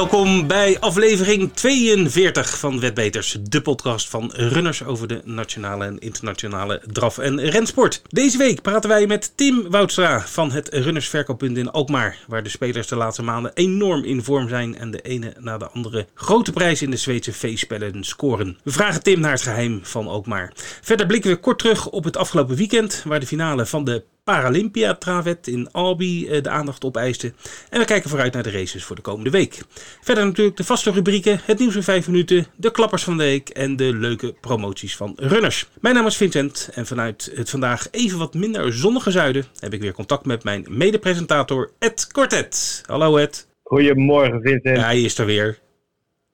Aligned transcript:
Welkom 0.00 0.46
bij 0.46 0.76
aflevering 0.78 1.52
42 1.52 2.58
van 2.58 2.80
Wetbeters, 2.80 3.36
de 3.42 3.62
podcast 3.62 4.08
van 4.08 4.32
runners 4.34 4.84
over 4.84 5.08
de 5.08 5.20
nationale 5.24 5.84
en 5.84 5.98
internationale 5.98 6.82
draf- 6.86 7.18
en 7.18 7.40
rensport. 7.40 8.02
Deze 8.08 8.38
week 8.38 8.62
praten 8.62 8.90
wij 8.90 9.06
met 9.06 9.32
Tim 9.36 9.70
Woudstra 9.70 10.20
van 10.20 10.50
het 10.50 10.68
Runnersverkooppunt 10.68 11.56
in 11.56 11.70
Alkmaar, 11.70 12.18
waar 12.26 12.42
de 12.42 12.48
spelers 12.48 12.86
de 12.86 12.96
laatste 12.96 13.22
maanden 13.22 13.52
enorm 13.54 14.04
in 14.04 14.22
vorm 14.22 14.48
zijn 14.48 14.76
en 14.76 14.90
de 14.90 15.00
ene 15.00 15.34
na 15.38 15.58
de 15.58 15.68
andere 15.68 16.06
grote 16.14 16.52
prijs 16.52 16.82
in 16.82 16.90
de 16.90 16.96
Zweedse 16.96 17.32
feestspellen 17.32 18.04
scoren. 18.04 18.58
We 18.62 18.70
vragen 18.70 19.02
Tim 19.02 19.20
naar 19.20 19.32
het 19.32 19.42
geheim 19.42 19.80
van 19.82 20.06
Alkmaar. 20.06 20.52
Verder 20.80 21.06
blikken 21.06 21.30
we 21.30 21.36
kort 21.36 21.58
terug 21.58 21.88
op 21.88 22.04
het 22.04 22.16
afgelopen 22.16 22.56
weekend, 22.56 23.02
waar 23.06 23.20
de 23.20 23.26
finale 23.26 23.66
van 23.66 23.84
de 23.84 24.04
Paralympia 24.24 24.94
Travet 24.94 25.46
in 25.46 25.68
Albi 25.72 26.28
eh, 26.28 26.42
de 26.42 26.48
aandacht 26.48 26.84
opeiste. 26.84 27.32
En 27.70 27.78
we 27.78 27.84
kijken 27.84 28.10
vooruit 28.10 28.32
naar 28.32 28.42
de 28.42 28.50
races 28.50 28.84
voor 28.84 28.96
de 28.96 29.02
komende 29.02 29.30
week. 29.30 29.58
Verder 30.00 30.24
natuurlijk 30.26 30.56
de 30.56 30.64
vaste 30.64 30.90
rubrieken, 30.90 31.40
het 31.44 31.58
nieuws 31.58 31.74
in 31.76 31.82
5 31.82 32.06
minuten, 32.06 32.46
de 32.56 32.70
klappers 32.70 33.02
van 33.04 33.16
de 33.16 33.22
week 33.24 33.48
en 33.48 33.76
de 33.76 33.94
leuke 33.94 34.34
promoties 34.40 34.96
van 34.96 35.12
runners. 35.16 35.68
Mijn 35.80 35.94
naam 35.94 36.06
is 36.06 36.16
Vincent 36.16 36.68
en 36.74 36.86
vanuit 36.86 37.32
het 37.34 37.50
vandaag 37.50 37.88
even 37.90 38.18
wat 38.18 38.34
minder 38.34 38.72
zonnige 38.72 39.10
zuiden 39.10 39.44
heb 39.58 39.72
ik 39.72 39.80
weer 39.80 39.92
contact 39.92 40.24
met 40.24 40.44
mijn 40.44 40.66
mede-presentator 40.68 41.70
Ed 41.78 42.06
Kortet. 42.12 42.82
Hallo 42.86 43.16
Ed. 43.16 43.48
Goedemorgen 43.62 44.40
Vincent. 44.42 44.76
Ja, 44.76 44.82
hij 44.84 45.00
is 45.02 45.18
er 45.18 45.26
weer. 45.26 45.58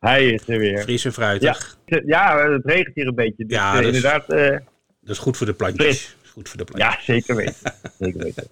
Hij 0.01 0.27
is 0.27 0.43
er 0.49 0.59
weer. 0.59 0.79
Fris 0.83 1.05
en 1.05 1.13
fruitig. 1.13 1.77
Ja, 1.87 2.01
ja 2.07 2.51
het 2.53 2.65
regent 2.65 2.95
hier 2.95 3.07
een 3.07 3.15
beetje. 3.15 3.45
Dus 3.47 3.57
Ja, 3.57 3.69
eh, 3.69 3.75
dat 3.77 3.81
is- 3.81 3.97
inderdaad. 3.97 4.29
eh, 4.29 4.51
Dat 5.01 5.15
is 5.15 5.19
goed 5.19 5.37
voor 5.37 5.47
de 5.47 5.53
plantjes. 5.53 5.87
Fris. 5.87 6.17
Goed 6.37 6.49
voor 6.49 6.67
de 6.67 6.79
ja, 6.79 6.99
zeker 7.01 7.37
weten. 7.37 7.73
zeker 7.99 8.23
weten. 8.23 8.45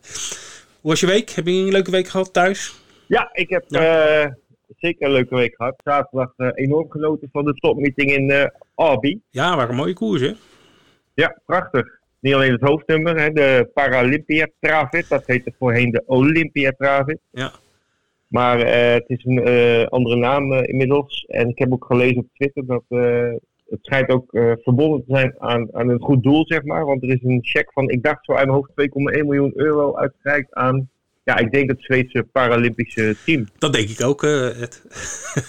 Hoe 0.80 0.90
was 0.90 1.00
je 1.00 1.06
week? 1.06 1.30
Heb 1.30 1.46
je 1.46 1.52
een 1.52 1.72
leuke 1.72 1.90
week 1.90 2.08
gehad 2.08 2.32
thuis? 2.32 2.74
Ja, 3.06 3.30
ik 3.32 3.48
heb 3.48 3.64
eh, 3.70 4.26
zeker 4.78 5.06
een 5.06 5.12
leuke 5.12 5.34
week 5.34 5.54
gehad. 5.56 5.74
Zaterdag 5.84 6.32
eh, 6.36 6.48
enorm 6.54 6.90
genoten 6.90 7.28
van 7.32 7.44
de 7.44 7.54
topmeeting 7.54 8.10
in 8.10 8.30
eh 8.30 8.46
Albi. 8.74 9.20
Ja, 9.30 9.56
waren 9.56 9.74
mooie 9.74 9.92
koers 9.92 10.20
hè? 10.20 10.32
Ja, 11.14 11.38
prachtig. 11.46 12.00
Niet 12.20 12.34
alleen 12.34 12.52
het 12.52 12.60
hoofdnummer, 12.60 13.20
hè, 13.20 13.30
de 13.30 13.70
Paralympia 13.74 14.48
Travit. 14.60 15.08
Dat 15.08 15.26
heette 15.26 15.52
voorheen 15.58 15.90
de 15.90 16.02
Olympia 16.06 16.70
Travit. 16.78 17.18
Ja. 17.30 17.52
Maar 18.26 18.58
het 18.92 19.04
is 19.06 19.24
een 19.24 19.88
andere 19.88 20.16
naam 20.16 20.52
inmiddels. 20.52 21.24
En 21.24 21.48
ik 21.48 21.58
heb 21.58 21.72
ook 21.72 21.84
gelezen 21.84 22.18
op 22.18 22.28
Twitter 22.34 22.66
dat 22.66 22.84
het 23.74 23.84
schijnt 23.86 24.08
ook 24.10 24.32
eh, 24.32 24.52
verbonden 24.62 24.98
te 25.06 25.14
zijn 25.14 25.34
aan, 25.38 25.68
aan 25.74 25.88
een 25.88 26.00
goed 26.00 26.22
doel, 26.22 26.46
zeg 26.46 26.62
maar. 26.64 26.84
Want 26.84 27.02
er 27.02 27.08
is 27.08 27.22
een 27.22 27.38
cheque 27.42 27.72
van, 27.72 27.88
ik 27.90 28.02
dacht 28.02 28.24
zo 28.24 28.32
uit 28.32 28.46
mijn 28.46 28.56
hoofd, 28.58 28.70
2,1 29.20 29.24
miljoen 29.26 29.52
euro 29.54 29.96
uitgereikt 29.96 30.54
aan, 30.54 30.88
ja, 31.24 31.36
ik 31.36 31.52
denk 31.52 31.70
het 31.70 31.82
Zweedse 31.82 32.22
Paralympische 32.32 33.16
team. 33.24 33.46
Dat 33.58 33.72
denk 33.72 33.88
ik 33.88 34.02
ook, 34.02 34.22
eh, 34.22 34.62
Ed. 34.62 34.82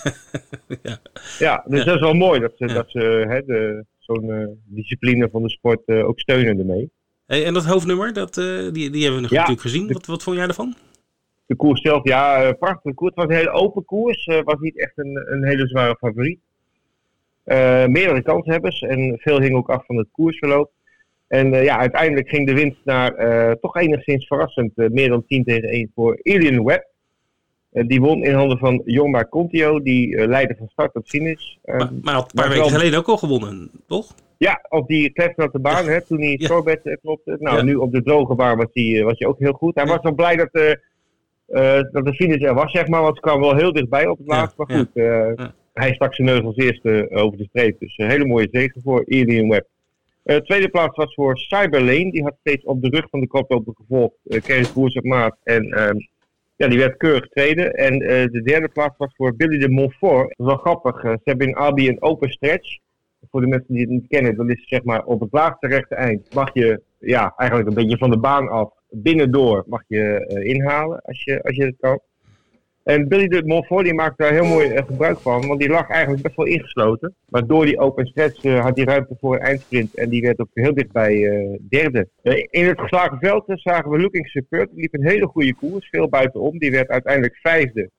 ja. 0.83 0.97
Ja, 1.39 1.63
dus 1.67 1.79
Ja. 1.79 1.85
dat 1.85 1.95
is 1.95 2.01
wel 2.01 2.13
mooi 2.13 2.39
dat 2.39 2.53
ze, 2.57 2.67
Ja. 2.67 2.73
dat 2.73 2.89
ze 2.89 3.25
hè, 3.27 3.41
de, 3.45 3.85
zo'n 3.99 4.31
eh, 4.31 4.47
discipline 4.65 5.29
van 5.31 5.41
de 5.41 5.49
sport 5.49 5.87
ook 5.87 6.19
steunen 6.19 6.59
ermee. 6.59 6.91
Hey, 7.25 7.45
en 7.45 7.53
dat 7.53 7.65
hoofdnummer, 7.65 8.13
dat, 8.13 8.33
die, 8.33 8.71
die 8.89 9.03
hebben 9.03 9.21
we 9.21 9.27
Ja. 9.29 9.33
natuurlijk 9.35 9.61
gezien. 9.61 9.87
Wat, 9.93 10.05
wat 10.05 10.23
vond 10.23 10.37
jij 10.37 10.47
ervan? 10.47 10.75
De 11.45 11.55
koers 11.55 11.81
zelf, 11.81 12.03
ja, 12.03 12.53
prachtige 12.59 12.95
koers. 12.95 13.15
Het 13.15 13.23
was 13.25 13.33
een 13.33 13.39
hele 13.41 13.51
open 13.51 13.85
koers. 13.85 14.25
Het 14.25 14.45
was 14.45 14.59
niet 14.59 14.79
echt 14.79 14.91
een, 14.95 15.23
een 15.31 15.45
hele 15.45 15.67
zware 15.67 15.95
favoriet. 15.99 16.39
Eh, 17.45 17.85
meerdere 17.85 18.21
kanshebbers 18.21 18.81
en 18.81 19.15
veel 19.19 19.41
hing 19.41 19.55
ook 19.55 19.69
af 19.69 19.85
van 19.85 19.97
het 19.97 20.07
koersverloop. 20.11 20.71
En 21.27 21.53
eh, 21.53 21.63
ja, 21.63 21.77
uiteindelijk 21.77 22.29
ging 22.29 22.47
de 22.47 22.53
winst 22.53 22.79
naar 22.83 23.13
eh, 23.15 23.51
toch 23.51 23.75
enigszins 23.77 24.27
verrassend 24.27 24.71
meer 24.75 25.09
dan 25.09 25.25
10 25.27 25.43
tegen 25.43 25.69
1 25.69 25.91
voor 25.95 26.19
Alien 26.23 26.63
Webb. 26.63 26.85
Eh, 27.71 27.87
die 27.87 28.01
won 28.01 28.23
in 28.23 28.33
handen 28.33 28.57
van 28.57 28.81
Jorma 28.85 29.25
Contio, 29.25 29.81
die 29.81 30.27
leidde 30.27 30.55
van 30.57 30.67
start 30.67 30.93
tot 30.93 31.07
finish. 31.09 31.55
Eh, 31.63 31.77
maar, 31.77 31.89
maar 32.01 32.13
had 32.13 32.23
een 32.33 32.41
paar 32.41 32.49
weken 32.49 32.69
geleden 32.69 32.99
ook 32.99 33.07
al 33.07 33.17
gewonnen, 33.17 33.69
toch? 33.87 34.15
Ja, 34.37 34.65
op 34.69 34.87
die 34.87 35.09
klefnatte 35.09 35.59
baan, 35.59 35.85
hè, 35.87 36.01
toen 36.01 36.19
hij 36.19 36.35
Ja. 36.39 36.47
eh, 36.83 36.95
klopte. 37.01 37.37
Nou, 37.39 37.57
Ja. 37.57 37.63
nu 37.63 37.75
op 37.75 37.91
de 37.91 38.03
droge 38.03 38.35
baan 38.35 38.57
was 38.57 38.69
hij, 38.73 39.03
was 39.03 39.17
hij 39.17 39.27
ook 39.27 39.39
heel 39.39 39.53
goed. 39.53 39.75
Hij 39.75 39.85
was 39.85 39.99
wel 40.01 40.13
blij 40.13 40.35
dat, 40.35 40.49
dat 41.91 42.05
de 42.05 42.13
finish 42.13 42.41
er 42.43 42.53
was, 42.53 42.71
zeg 42.71 42.87
maar, 42.87 43.01
want 43.01 43.15
ze 43.15 43.21
kwam 43.21 43.39
wel 43.39 43.55
heel 43.55 43.73
dichtbij 43.73 44.07
op 44.07 44.17
het 44.17 44.27
laatst. 44.27 44.57
Maar 44.57 44.67
goed. 44.69 44.89
Hij 45.79 45.93
stak 45.93 46.15
zijn 46.15 46.27
neus 46.27 46.41
als 46.41 46.55
eerste 46.55 47.07
over 47.09 47.37
de 47.37 47.47
streep. 47.49 47.79
Dus 47.79 47.97
een 47.97 48.09
hele 48.09 48.25
mooie 48.25 48.47
zege 48.51 48.79
voor 48.83 49.05
Alien 49.07 49.49
Webb. 49.49 49.67
Eh, 50.23 50.37
tweede 50.37 50.69
plaats 50.69 50.95
was 50.95 51.13
voor 51.13 51.37
Cyberlane. 51.37 52.11
Die 52.11 52.23
had 52.23 52.35
steeds 52.39 52.63
op 52.63 52.81
de 52.81 52.89
rug 52.89 53.07
van 53.09 53.19
de 53.19 53.27
koploper 53.27 53.73
gevolgd. 53.75 54.15
Uh, 54.23 54.41
Kees 54.41 54.73
Boers 54.73 54.95
op 54.95 55.03
maat. 55.03 55.37
En 55.43 55.71
ehm, 55.71 55.97
ja, 56.55 56.67
die 56.67 56.77
werd 56.77 56.97
keurig 56.97 57.27
tweede. 57.27 57.63
En 57.71 58.01
eh, 58.01 58.25
de 58.31 58.41
derde 58.41 58.67
plaats 58.67 58.97
was 58.97 59.13
voor 59.15 59.35
Billy 59.35 59.57
de 59.57 59.69
Montfort. 59.69 60.27
Dat 60.37 60.47
is 60.47 60.53
wel 60.53 60.57
grappig. 60.57 61.03
eh, 61.03 61.11
ze 61.11 61.21
hebben 61.23 61.47
in 61.47 61.55
Albi 61.55 61.87
een 61.87 62.01
open 62.01 62.29
stretch. 62.29 62.77
Voor 63.31 63.41
de 63.41 63.47
mensen 63.47 63.73
die 63.73 63.81
het 63.81 63.89
niet 63.89 64.07
kennen, 64.07 64.35
dat 64.35 64.49
is 64.49 64.67
zeg 64.67 64.83
maar 64.83 65.03
op 65.03 65.19
het 65.19 65.31
laagste 65.31 65.67
rechte 65.67 65.95
eind. 65.95 66.33
Mag 66.33 66.49
je 66.53 66.81
ja, 66.99 67.33
eigenlijk 67.37 67.69
een 67.69 67.75
beetje 67.75 67.97
van 67.97 68.09
de 68.09 68.19
baan 68.19 68.49
af. 68.49 68.69
Binnendoor 68.89 69.63
mag 69.67 69.83
je 69.87 70.25
eh, 70.25 70.53
inhalen 70.53 71.01
als 71.01 71.23
je, 71.23 71.43
als 71.43 71.55
je 71.55 71.65
het 71.65 71.75
kan. 71.79 71.99
En 72.85 73.07
Billy 73.07 73.27
de 73.27 73.45
Montfort 73.45 73.83
die 73.83 73.93
maakte 73.93 74.23
daar 74.23 74.33
heel 74.33 74.45
mooi 74.45 74.69
eh, 74.69 74.85
gebruik 74.85 75.21
van, 75.21 75.47
want 75.47 75.59
die 75.59 75.69
lag 75.69 75.89
eigenlijk 75.89 76.23
best 76.23 76.35
wel 76.35 76.45
ingesloten. 76.45 77.15
Maar 77.29 77.47
door 77.47 77.65
die 77.65 77.79
open 77.79 78.05
stretch 78.05 78.43
eh, 78.43 78.59
had 78.59 78.75
hij 78.75 78.85
ruimte 78.85 79.15
voor 79.19 79.35
een 79.35 79.41
eindsprint 79.41 79.95
en 79.95 80.09
die 80.09 80.21
werd 80.21 80.39
ook 80.39 80.49
heel 80.53 80.73
dichtbij 80.73 81.27
eh 81.27 81.59
derde. 81.69 82.09
In 82.49 82.65
het 82.65 82.79
geslagen 82.79 83.17
veld 83.19 83.43
zagen 83.47 83.91
we 83.91 83.99
Looking 83.99 84.27
Superb, 84.27 84.69
die 84.71 84.81
liep 84.81 84.93
een 84.93 85.07
hele 85.07 85.27
goede 85.27 85.55
koers, 85.55 85.89
veel 85.89 86.09
buitenom. 86.09 86.57
Die 86.57 86.71
werd 86.71 86.89
uiteindelijk 86.89 87.37
vijfde, 87.41 87.89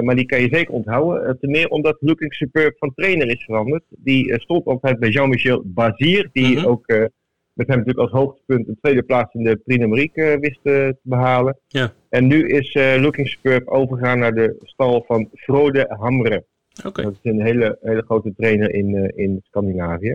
maar 0.00 0.14
die 0.14 0.26
kan 0.26 0.40
je 0.40 0.48
zeker 0.50 0.74
onthouden. 0.74 1.38
Ten 1.40 1.50
meer 1.50 1.68
omdat 1.68 1.96
Looking 2.00 2.34
Superb 2.34 2.78
van 2.78 2.94
trainer 2.94 3.28
is 3.28 3.44
veranderd. 3.44 3.84
Die 3.88 4.40
stond 4.40 4.64
altijd 4.66 4.98
bij 4.98 5.08
Jean-Michel 5.08 5.62
Bazir, 5.64 6.28
die 6.32 6.56
Mhm. 6.56 6.66
ook 6.66 7.08
met 7.56 7.66
hem 7.66 7.78
natuurlijk 7.78 8.12
als 8.12 8.20
hoogtepunt 8.20 8.68
een 8.68 8.78
tweede 8.80 9.02
plaats 9.02 9.34
in 9.34 9.44
de 9.44 9.56
Prix 9.56 9.80
Numerique 9.80 10.22
eh, 10.22 10.40
wist 10.40 10.60
eh, 10.62 10.72
te 10.72 10.98
behalen. 11.02 11.58
Ja. 11.66 11.92
En 12.08 12.26
nu 12.26 12.46
is 12.46 12.72
eh, 12.72 13.00
Looking 13.00 13.28
Superb 13.28 13.68
overgegaan 13.68 14.18
naar 14.18 14.34
de 14.34 14.56
stal 14.62 15.04
van 15.06 15.30
Frode 15.34 15.94
Hamre. 15.98 16.44
Dat 16.82 16.96
is 16.96 17.18
een 17.22 17.40
hele, 17.40 17.78
hele 17.80 18.02
grote 18.02 18.34
trainer 18.36 18.74
in, 18.74 19.12
in 19.14 19.40
Scandinavië. 19.44 20.14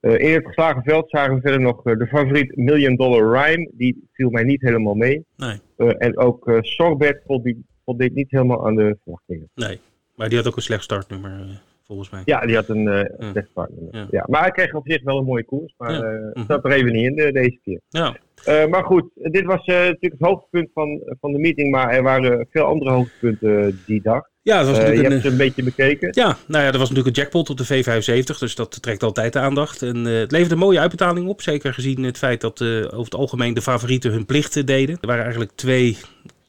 In 0.00 0.32
het 0.32 0.46
geslagen 0.46 0.82
veld 0.82 1.10
zagen 1.10 1.34
we 1.34 1.40
verder 1.40 1.60
nog 1.60 1.82
de 1.82 2.06
favoriet 2.06 2.56
Million 2.56 2.96
Dollar 2.96 3.32
Rhyme. 3.32 3.70
Die 3.72 4.08
viel 4.12 4.30
mij 4.30 4.42
niet 4.42 4.60
helemaal 4.60 4.94
mee. 4.94 5.24
Nee, 5.36 5.60
en 5.76 6.18
ook 6.18 6.58
Sorbet 6.60 7.22
voldeed, 7.26 7.56
voldeed 7.84 8.14
niet 8.14 8.30
helemaal 8.30 8.66
aan 8.66 8.74
de 8.74 8.96
verwachtingen. 9.02 9.50
nee. 9.54 9.80
Maar 10.14 10.28
die 10.28 10.38
had 10.38 10.46
ook 10.46 10.56
een 10.56 10.62
slecht 10.62 10.82
startnummer, 10.82 11.62
volgens 11.94 12.10
mij. 12.10 12.22
Ja, 12.24 12.40
die 12.46 12.54
had 12.56 12.68
een 12.68 12.88
eh 12.88 14.04
Ja. 14.10 14.24
maar 14.28 14.40
hij 14.40 14.50
kreeg 14.50 14.74
op 14.74 14.90
zich 14.90 15.02
wel 15.02 15.18
een 15.18 15.24
mooie 15.24 15.44
koers. 15.44 15.74
Maar 15.78 15.92
Ja. 15.92 16.02
eh, 16.02 16.24
het 16.26 16.34
Mhm. 16.36 16.46
zat 16.46 16.64
er 16.64 16.70
even 16.72 16.92
niet 16.92 17.04
in 17.06 17.16
de, 17.16 17.32
deze 17.32 17.58
keer. 17.64 17.80
Ja, 17.88 18.16
Eh, 18.44 18.66
maar 18.66 18.84
goed, 18.84 19.04
dit 19.14 19.44
was 19.44 19.64
eh, 19.64 19.74
natuurlijk 19.76 20.00
het 20.18 20.28
hoogtepunt 20.28 20.68
van, 20.74 21.00
van 21.20 21.32
de 21.32 21.38
meeting. 21.38 21.70
Maar 21.70 21.90
er 21.90 22.02
waren 22.02 22.46
veel 22.50 22.64
andere 22.64 22.90
hoogtepunten 22.90 23.66
eh, 23.66 23.72
die 23.86 24.02
dag. 24.02 24.22
ja 24.42 24.58
dat 24.58 24.66
was 24.66 24.78
Eh, 24.78 24.82
je 24.82 24.88
natuurlijk 24.88 25.12
hebt 25.12 25.24
een... 25.24 25.30
ze 25.30 25.42
een 25.42 25.46
beetje 25.46 25.62
bekeken. 25.62 26.08
Ja, 26.12 26.36
nou 26.46 26.64
ja, 26.64 26.72
er 26.72 26.78
was 26.78 26.88
natuurlijk 26.90 27.16
een 27.16 27.22
jackpot 27.22 27.50
op 27.50 27.56
de 27.56 27.64
V75, 27.66 28.38
dus 28.38 28.54
dat 28.54 28.82
trekt 28.82 29.02
altijd 29.02 29.32
de 29.32 29.38
aandacht. 29.38 29.82
En 29.82 30.06
eh, 30.06 30.12
het 30.18 30.30
leverde 30.32 30.54
een 30.54 30.60
mooie 30.60 30.80
uitbetaling 30.80 31.28
op, 31.28 31.40
zeker 31.42 31.74
gezien 31.74 32.02
het 32.02 32.18
feit 32.18 32.40
dat 32.40 32.60
eh, 32.60 32.68
over 32.68 32.98
het 32.98 33.14
algemeen 33.14 33.54
de 33.54 33.62
favorieten 33.62 34.10
hun 34.12 34.26
plichten 34.26 34.66
deden. 34.66 34.98
Er 35.00 35.06
waren 35.06 35.22
eigenlijk 35.22 35.52
twee 35.54 35.96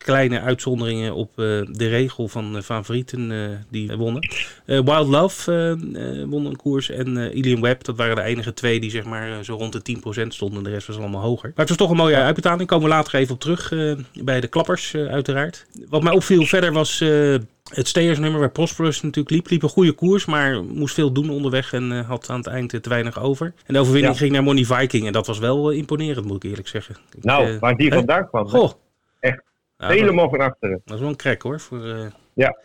kleine 0.04 0.40
uitzonderingen 0.40 1.14
op 1.14 1.30
eh, 1.30 1.46
de 1.72 1.88
regel 1.88 2.28
van 2.28 2.64
favorieten 2.64 3.32
eh, 3.32 3.38
die 3.70 3.98
wonnen. 3.98 4.28
Eh, 4.66 4.80
Wild 4.80 5.08
Love 5.08 5.78
won 6.30 6.46
een 6.46 6.56
koers 6.56 6.90
en 6.90 7.38
Ilian 7.38 7.62
Webb, 7.62 7.84
dat 7.84 7.98
waren 7.98 8.16
de 8.16 8.22
enige 8.22 8.54
twee 8.54 8.80
die 8.80 8.90
zeg 8.90 9.04
maar 9.04 9.44
zo 9.44 9.56
rond 9.56 9.86
de 9.86 10.24
10% 10.24 10.28
stonden. 10.28 10.64
De 10.64 10.70
rest 10.70 10.88
was 10.88 10.98
allemaal 10.98 11.22
hoger. 11.22 11.50
Maar 11.50 11.66
het 11.66 11.70
was 11.70 11.78
toch 11.78 11.90
een 11.90 11.96
mooie 11.96 12.16
uitbetaling. 12.16 12.70
Komen 12.70 12.90
we 12.90 12.96
later 12.96 13.20
even 13.20 13.34
op 13.34 13.40
terug 13.40 13.74
bij 14.14 14.42
de 14.42 14.48
klappers 14.48 14.96
uiteraard. 14.96 15.66
Wat 15.90 16.04
mij 16.04 16.14
opviel 16.14 16.46
verder 16.46 16.72
was 16.74 17.00
het 17.70 17.88
steersnummer 17.88 18.40
waar 18.40 18.52
Prosperous 18.52 19.02
natuurlijk 19.02 19.30
liep. 19.36 19.50
Liep 19.50 19.64
een 19.64 19.70
goede 19.70 19.92
koers, 19.92 20.26
maar 20.26 20.64
moest 20.64 20.94
veel 20.94 21.12
doen 21.12 21.30
onderweg 21.30 21.74
en 21.74 22.06
had 22.06 22.30
aan 22.30 22.38
het 22.38 22.48
eind 22.48 22.70
te 22.70 22.90
weinig 22.90 23.22
over. 23.22 23.54
En 23.66 23.74
de 23.74 23.80
overwinning 23.80 24.14
Ja. 24.14 24.20
ging 24.20 24.32
naar 24.32 24.44
Money 24.44 24.66
Viking 24.66 25.06
en 25.06 25.14
dat 25.14 25.28
was 25.28 25.40
wel 25.40 25.70
imponerend 25.70 26.26
moet 26.26 26.44
ik 26.44 26.50
eerlijk 26.50 26.68
zeggen. 26.68 26.96
Ik, 27.18 27.24
Nou, 27.24 27.48
eh, 27.48 27.60
waar 27.60 27.76
die 27.76 27.94
vandaan 27.94 28.28
kwam. 28.28 28.48
Goh. 28.48 28.72
Helemaal 29.88 30.30
van 30.30 30.40
achteren. 30.40 30.82
dat 30.86 30.96
is 30.96 31.02
wel 31.02 31.10
een 31.10 31.16
crack 31.16 31.42
hoor. 31.42 31.60
Voor, 31.60 31.86
eh, 31.86 32.06
Ja. 32.34 32.58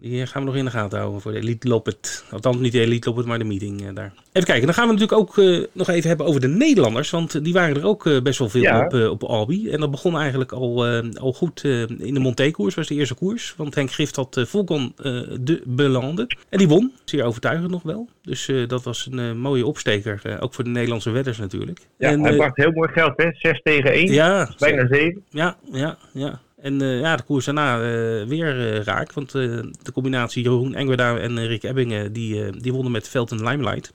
Die 0.00 0.26
gaan 0.26 0.42
we 0.42 0.48
nog 0.48 0.56
in 0.56 0.64
de 0.64 0.70
gaten 0.70 0.98
houden 0.98 1.20
voor 1.20 1.32
de 1.32 1.38
Elite 1.38 1.68
Loppet. 1.68 2.24
Althans 2.30 2.56
niet 2.56 2.72
de 2.72 2.80
Elite 2.80 3.08
Loppet, 3.08 3.26
maar 3.26 3.38
de 3.38 3.44
meeting 3.44 3.86
eh, 3.86 3.94
daar. 3.94 4.12
Even 4.32 4.48
kijken, 4.48 4.66
dan 4.66 4.74
gaan 4.74 4.86
we 4.86 4.92
natuurlijk 4.92 5.20
ook 5.20 5.38
eh, 5.38 5.64
nog 5.72 5.88
even 5.88 6.08
hebben 6.08 6.26
over 6.26 6.40
de 6.40 6.48
Nederlanders. 6.48 7.10
Want 7.10 7.44
die 7.44 7.52
waren 7.52 7.76
er 7.76 7.86
ook 7.86 8.06
eh, 8.06 8.20
best 8.22 8.38
wel 8.38 8.48
veel 8.48 8.62
Ja. 8.62 8.84
op, 8.84 8.92
op 8.92 9.22
Albi. 9.22 9.70
En 9.70 9.80
dat 9.80 9.90
begon 9.90 10.18
eigenlijk 10.18 10.52
al, 10.52 10.86
al 11.14 11.32
goed 11.32 11.64
in 11.98 12.14
de 12.14 12.20
Monté-koers, 12.20 12.74
was 12.74 12.86
de 12.86 12.94
eerste 12.94 13.14
koers. 13.14 13.54
Want 13.56 13.74
Henk 13.74 13.90
Gift 13.90 14.16
had 14.16 14.40
Volkan 14.46 14.92
de 15.40 15.62
belanden. 15.64 16.36
En 16.48 16.58
die 16.58 16.68
won, 16.68 16.92
zeer 17.04 17.24
overtuigend 17.24 17.70
nog 17.70 17.82
wel. 17.82 18.08
Dus 18.22 18.50
dat 18.66 18.82
was 18.82 19.08
een 19.10 19.38
mooie 19.38 19.66
opsteker, 19.66 20.36
ook 20.40 20.54
voor 20.54 20.64
de 20.64 20.70
Nederlandse 20.70 21.10
wedders 21.10 21.38
natuurlijk. 21.38 21.78
Ja, 21.98 22.08
en, 22.08 22.22
hij 22.22 22.36
bracht 22.36 22.56
heel 22.56 22.70
mooi 22.70 22.88
geld, 22.92 23.12
hè? 23.16 23.28
6 23.32 23.60
tegen 23.62 23.92
1. 23.92 24.12
ja, 24.12 24.50
Bijna 24.58 24.86
7. 24.86 25.22
ja, 25.30 25.56
ja, 25.72 25.98
ja. 26.12 26.40
En 26.62 26.80
ja, 26.80 27.16
de 27.16 27.22
koers 27.22 27.44
daarna 27.44 27.78
weer 28.26 28.82
raak. 28.84 29.12
Want 29.12 29.32
de 29.32 29.92
combinatie 29.92 30.42
Jeroen 30.42 30.74
Engwerda 30.74 31.16
en 31.16 31.46
Rick 31.46 31.62
Ebbingen, 31.62 32.12
die, 32.12 32.60
die 32.60 32.72
wonnen 32.72 32.92
met 32.92 33.08
Veld 33.08 33.30
en 33.30 33.44
Limelight. 33.44 33.92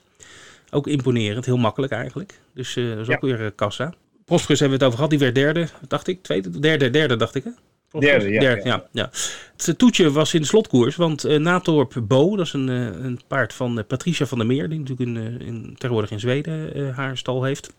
Ook 0.72 0.88
imponerend, 0.88 1.46
heel 1.46 1.58
makkelijk 1.58 1.94
eigenlijk. 1.94 2.40
Dus 2.54 2.74
dat 2.74 2.98
is 2.98 3.10
ook 3.10 3.22
weer 3.22 3.52
kassa. 3.52 3.94
Prosperus 4.26 4.60
hebben 4.60 4.80
we 4.80 4.86
het 4.86 4.94
over 4.94 4.96
gehad, 4.96 5.10
die 5.10 5.20
werd 5.20 5.36
derde, 5.36 5.68
dacht 5.88 6.08
ik. 6.08 6.24
Tweede, 6.24 6.60
derde, 6.60 6.90
derde 6.90 7.16
dacht 7.16 7.36
ik 7.36 7.44
hè? 7.44 7.52
Derde, 8.00 8.30
ja, 8.30 8.40
derde, 8.40 8.68
ja. 8.68 8.88
ja. 8.92 9.10
Het 9.58 9.78
toetje 9.78 10.12
was 10.12 10.34
in 10.34 10.42
de 10.42 10.48
slotkoers, 10.48 10.96
want 10.96 11.26
uh, 11.26 11.40
Natorp 11.40 12.02
Bo, 12.04 12.36
dat 12.36 12.46
is 12.46 12.54
een, 12.54 12.68
uh, 12.68 12.86
een 12.86 13.20
paard 13.28 13.54
van 13.54 13.78
uh, 13.78 13.84
Patricia 13.88 14.26
van 14.26 14.38
der 14.38 14.48
Meer, 14.48 14.70
die 14.70 14.80
natuurlijk 14.80 15.10
in, 15.10 15.42
in, 15.42 15.76
tegenwoordig 15.78 16.12
in 16.12 16.20
Zweden 16.20 16.94
haar 16.94 17.18
stal 17.18 17.44
heeft. 17.44 17.74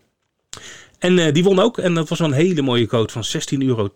En 0.99 1.33
die 1.33 1.43
won 1.43 1.59
ook, 1.59 1.77
en 1.77 1.93
dat 1.93 2.09
was 2.09 2.19
wel 2.19 2.27
een 2.27 2.33
hele 2.33 2.61
mooie 2.61 2.87
code 2.87 3.11
van 3.11 3.23
16,80 3.23 3.57
euro. 3.57 3.89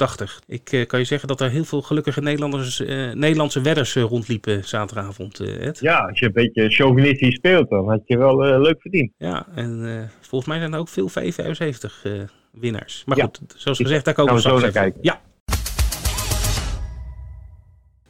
Ik 0.47 0.85
kan 0.87 0.99
je 0.99 1.05
zeggen 1.05 1.27
dat 1.27 1.41
er 1.41 1.49
heel 1.49 1.65
veel 1.65 1.81
gelukkige 1.81 2.21
Nederlanders, 2.21 2.79
Nederlandse 3.13 3.61
wedders 3.61 3.95
rondliepen 3.95 4.63
zaterdagavond, 4.63 5.39
Ed. 5.39 5.79
Ja, 5.79 5.99
als 5.99 6.19
je 6.19 6.25
een 6.25 6.31
beetje 6.31 6.69
chauvinistisch 6.69 7.35
speelt, 7.35 7.69
dan 7.69 7.89
had 7.89 8.01
je 8.05 8.17
wel 8.17 8.59
leuk 8.59 8.81
verdiend. 8.81 9.11
Ja, 9.17 9.47
en 9.55 10.09
volgens 10.19 10.49
mij 10.49 10.59
zijn 10.59 10.73
er 10.73 10.79
ook 10.79 10.89
veel 10.89 11.09
75 11.09 12.05
winnaars. 12.51 13.03
Maar 13.05 13.17
goed, 13.17 13.39
zoals 13.55 13.77
gezegd, 13.77 14.05
daar 14.05 14.13
komen 14.13 14.33
we 14.33 14.41
zo 14.41 14.59
naar 14.59 14.71
kijken. 14.71 14.99
Ja. 15.01 15.21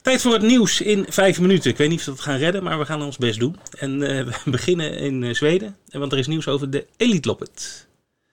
Tijd 0.01 0.21
voor 0.21 0.33
het 0.33 0.41
nieuws 0.41 0.81
in 0.81 1.05
vijf 1.09 1.39
minuten. 1.41 1.71
Ik 1.71 1.77
weet 1.77 1.89
niet 1.89 1.99
of 1.99 2.05
we 2.05 2.11
het 2.11 2.21
gaan 2.21 2.37
redden, 2.37 2.63
maar 2.63 2.79
we 2.79 2.85
gaan 2.85 3.01
ons 3.01 3.17
best 3.17 3.39
doen. 3.39 3.55
En 3.77 3.99
we 4.27 4.33
beginnen 4.45 4.97
in 4.97 5.35
Zweden, 5.35 5.75
want 5.91 6.11
er 6.11 6.17
is 6.17 6.27
nieuws 6.27 6.47
over 6.47 6.69
de 6.69 6.87
Elite 6.97 7.27
Loppet. 7.27 7.87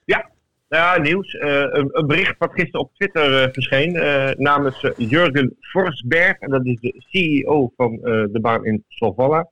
Ja, 0.05 0.31
ja 0.69 0.99
nieuws. 0.99 1.35
Uh, 1.35 1.61
een, 1.61 1.89
een, 1.93 2.07
bericht 2.07 2.39
wat 2.39 2.53
gisteren 2.53 2.81
op 2.81 2.95
Twitter 2.95 3.53
verscheen 3.53 3.93
namens 4.37 4.91
Jurgen 4.97 5.57
Forsberg. 5.61 6.39
En 6.39 6.51
dat 6.51 6.67
is 6.67 6.81
de 6.81 6.95
CEO 6.99 7.73
van 7.77 7.97
de 8.33 8.39
baan 8.41 8.65
in 8.65 8.85
Solvalla. 8.89 9.49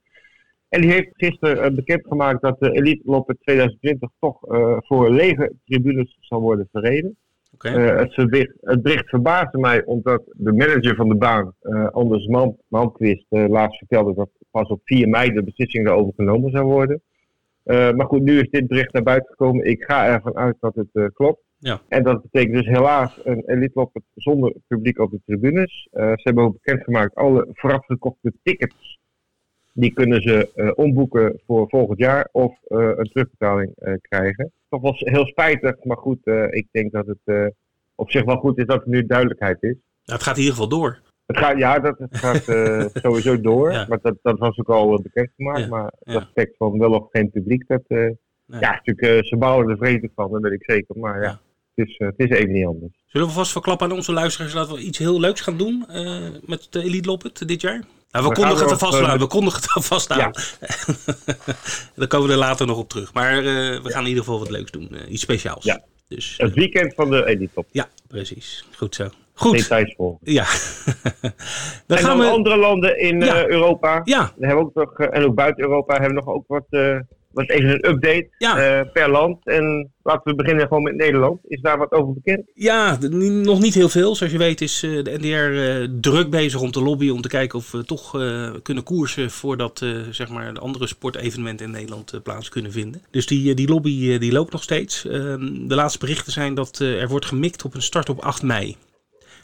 En 0.69 0.81
die 0.81 0.91
heeft 0.91 1.11
gisteren 1.13 1.75
bekendgemaakt 1.75 2.43
dat 2.43 2.61
de 2.61 2.71
Elite 2.71 3.03
Loppet 3.05 3.37
2020 3.41 4.11
toch 4.21 4.39
voor 4.87 5.11
lege 5.11 5.53
tribunes 5.65 6.17
zal 6.21 6.41
worden 6.41 6.69
verreden. 6.73 7.17
Het, 7.59 8.31
bericht, 8.31 8.53
het 8.61 8.83
bericht 8.83 9.09
verbaasde 9.09 9.59
mij 9.59 9.85
omdat 9.85 10.23
de 10.33 10.53
manager 10.53 10.95
van 10.95 11.09
de 11.09 11.15
baan, 11.15 11.55
Anders 11.91 12.27
Man, 12.27 12.57
Manquist, 12.69 13.27
laatst 13.29 13.79
vertelde 13.79 14.15
dat 14.15 14.31
pas 14.51 14.69
op 14.69 14.81
4 14.85 15.09
mei 15.09 15.33
de 15.33 15.43
beslissing 15.43 15.87
daarover 15.87 16.13
genomen 16.17 16.51
zou 16.51 16.65
worden. 16.65 17.03
Maar 17.67 18.07
goed, 18.07 18.23
nu 18.23 18.41
is 18.41 18.51
dit 18.51 18.67
bericht 18.67 18.93
naar 18.93 19.03
buiten 19.03 19.31
gekomen. 19.31 19.65
Ik 19.65 19.85
ga 19.85 20.07
ervan 20.07 20.37
uit 20.37 20.57
dat 20.61 20.75
het 20.75 21.13
klopt. 21.15 21.41
Ja. 21.59 21.81
En 21.89 22.03
dat 22.03 22.23
betekent 22.23 22.55
dus 22.55 22.67
helaas 22.67 23.21
een 23.25 23.43
elite 23.47 23.91
zonder 24.15 24.55
publiek 24.67 24.99
op 24.99 25.11
de 25.11 25.21
tribunes. 25.27 25.89
ze 25.93 26.21
hebben 26.23 26.45
ook 26.45 26.53
bekendgemaakt 26.53 27.15
alle 27.15 27.49
vooraf 27.53 27.87
gekochte 27.87 28.33
tickets 28.43 28.99
die 29.73 29.93
kunnen 29.93 30.23
ze 30.23 30.73
omboeken 30.77 31.41
voor 31.47 31.69
volgend 31.69 31.99
jaar 31.99 32.29
of 32.33 32.59
een 32.69 33.11
terugbetaling 33.13 33.99
krijgen. 34.01 34.53
Toch 34.69 34.81
was 34.81 35.01
heel 35.01 35.27
spijtig, 35.27 35.85
maar 35.85 35.97
goed, 35.97 36.27
ik 36.51 36.67
denk 36.71 36.93
dat 36.93 37.07
het 37.07 37.53
op 37.95 38.11
zich 38.11 38.25
wel 38.25 38.37
goed 38.37 38.59
is 38.59 38.67
dat 38.67 38.83
er 38.83 38.89
nu 38.89 39.07
duidelijkheid 39.07 39.63
is. 39.63 39.77
Het 40.05 40.23
gaat 40.23 40.37
in 40.37 40.43
ieder 40.43 40.55
geval 40.55 40.79
door. 40.79 41.01
Het 41.27 41.39
gaat, 41.39 41.59
ja, 41.59 41.79
dat 41.79 41.99
het 41.99 42.17
gaat 42.19 42.45
sowieso 43.05 43.41
door. 43.41 43.73
Ja. 43.73 43.87
Maar 43.89 43.99
dat, 44.03 44.17
dat 44.23 44.39
was 44.39 44.59
ook 44.59 44.69
al 44.69 45.03
bekendgemaakt. 45.03 45.61
Ja. 45.61 45.67
Maar 45.67 45.93
het 45.99 46.17
aspect 46.17 46.57
van 46.57 46.79
wel 46.79 46.93
of 46.93 47.09
geen 47.11 47.31
publiek, 47.31 47.67
dat, 47.67 47.83
nee. 47.89 48.17
ja, 48.47 48.81
natuurlijk, 48.85 49.27
ze 49.27 49.37
bouwen 49.37 49.69
er 49.69 49.77
vrede 49.77 50.11
van, 50.15 50.31
dat 50.33 50.43
weet 50.43 50.53
ik 50.53 50.65
zeker. 50.71 50.99
Maar 50.99 51.23
ja, 51.23 51.41
Het, 51.75 51.89
is, 51.89 51.95
het 51.99 52.15
is 52.17 52.31
even 52.31 52.53
niet 52.53 52.67
anders. 52.67 52.93
Zullen 53.07 53.27
we 53.27 53.33
vast 53.33 53.53
verklappen 53.53 53.91
aan 53.91 53.97
onze 53.97 54.13
luisteraars 54.13 54.53
dat 54.53 54.71
we 54.71 54.79
iets 54.79 54.99
heel 54.99 55.21
leuks 55.21 55.41
gaan 55.41 55.57
doen 55.57 55.87
met 56.47 56.67
de 56.71 56.83
Elite 56.83 57.09
Loppet 57.09 57.49
dit 57.49 57.61
jaar? 57.61 57.85
Nou, 58.11 58.25
we, 58.25 58.35
we 58.35 58.41
kondigen 58.41 58.63
het 58.63 58.71
er 58.71 58.79
vast 58.79 59.03
aan. 59.03 59.19
We 59.19 59.27
kondigen 59.27 59.61
het 59.63 59.85
vast 59.85 60.11
aan. 60.11 60.33
Dan 61.95 62.09
komen 62.09 62.27
we 62.27 62.33
er 62.33 62.39
later 62.39 62.67
nog 62.67 62.79
op 62.79 62.89
terug. 62.89 63.15
Maar 63.15 63.43
we 63.43 63.81
gaan 63.83 64.03
in 64.03 64.09
ieder 64.09 64.25
geval 64.25 64.39
wat 64.39 64.51
leuks 64.51 64.71
doen. 64.71 64.91
Iets 65.09 65.23
speciaals. 65.23 65.79
Dus, 66.09 66.35
het 66.37 66.55
weekend 66.55 66.95
van 66.95 67.11
de 67.11 67.27
Elite 67.27 67.53
Top. 67.55 67.67
Ja, 67.71 67.89
precies. 68.09 68.65
Goed 68.77 68.95
zo. 68.95 69.09
Goed. 69.39 69.59
Details 69.59 69.95
volgen. 69.97 70.19
Ja. 70.23 70.45
dan 71.87 71.99
en 71.99 72.05
gaan 72.05 72.19
dan 72.19 72.27
we... 72.27 72.33
andere 72.33 72.57
landen 72.57 72.99
in 72.99 73.21
ja. 73.21 73.43
uh, 73.43 73.49
Europa. 73.49 74.01
Ja. 74.05 74.33
We 74.37 74.47
hebben 74.47 74.65
ook 74.65 74.75
nog, 74.75 74.99
en 74.99 75.25
ook 75.25 75.35
buiten 75.35 75.65
Europa 75.65 75.93
hebben 75.93 76.15
we 76.15 76.25
nog 76.25 76.35
ook 76.35 76.45
wat 76.47 76.67
was 77.37 77.47
even 77.47 77.71
een 77.71 77.91
update 77.91 78.29
uh, 78.39 78.93
per 78.93 79.11
land. 79.11 79.47
En 79.47 79.91
laten 80.03 80.31
we 80.31 80.35
beginnen 80.35 80.67
gewoon 80.67 80.83
met 80.83 80.95
Nederland. 80.95 81.41
Is 81.49 81.61
daar 81.61 81.79
wat 81.79 81.93
over 81.93 82.13
bekend? 82.13 82.43
Ja, 82.55 82.99
nog 83.21 83.61
niet 83.61 83.75
heel 83.75 83.89
veel. 83.89 84.15
Zoals 84.15 84.33
je 84.33 84.39
weet 84.39 84.61
is 84.61 84.83
uh, 84.83 85.05
de 85.05 85.19
NDR 85.19 85.59
eh, 85.59 85.89
druk 86.01 86.31
bezig 86.31 86.61
om 86.61 86.71
te 86.71 86.83
lobbyen 86.83 87.15
om 87.15 87.21
te 87.21 87.29
kijken 87.29 87.59
of 87.59 87.71
we 87.71 87.85
toch 87.85 88.11
kunnen 88.63 88.85
koersen 88.85 89.31
voordat 89.31 89.85
zeg 90.11 90.29
maar 90.29 90.55
de 90.55 90.61
andere 90.61 90.87
sportevenementen 90.87 91.67
in 91.67 91.73
Nederland 91.73 92.21
plaats 92.23 92.49
kunnen 92.49 92.73
vinden. 92.73 93.03
Dus 93.11 93.27
die, 93.27 93.55
die 93.55 93.69
lobby 93.69 94.19
die 94.19 94.33
loopt 94.33 94.53
nog 94.53 94.63
steeds. 94.63 95.07
Ehm, 95.07 95.69
de 95.69 95.75
laatste 95.75 95.99
berichten 95.99 96.33
zijn 96.33 96.55
dat 96.55 96.79
er 96.79 97.09
wordt 97.09 97.27
gemikt 97.27 97.65
op 97.65 97.75
een 97.75 97.83
start 97.83 98.09
op 98.09 98.19
8 98.19 98.43
mei. 98.43 98.77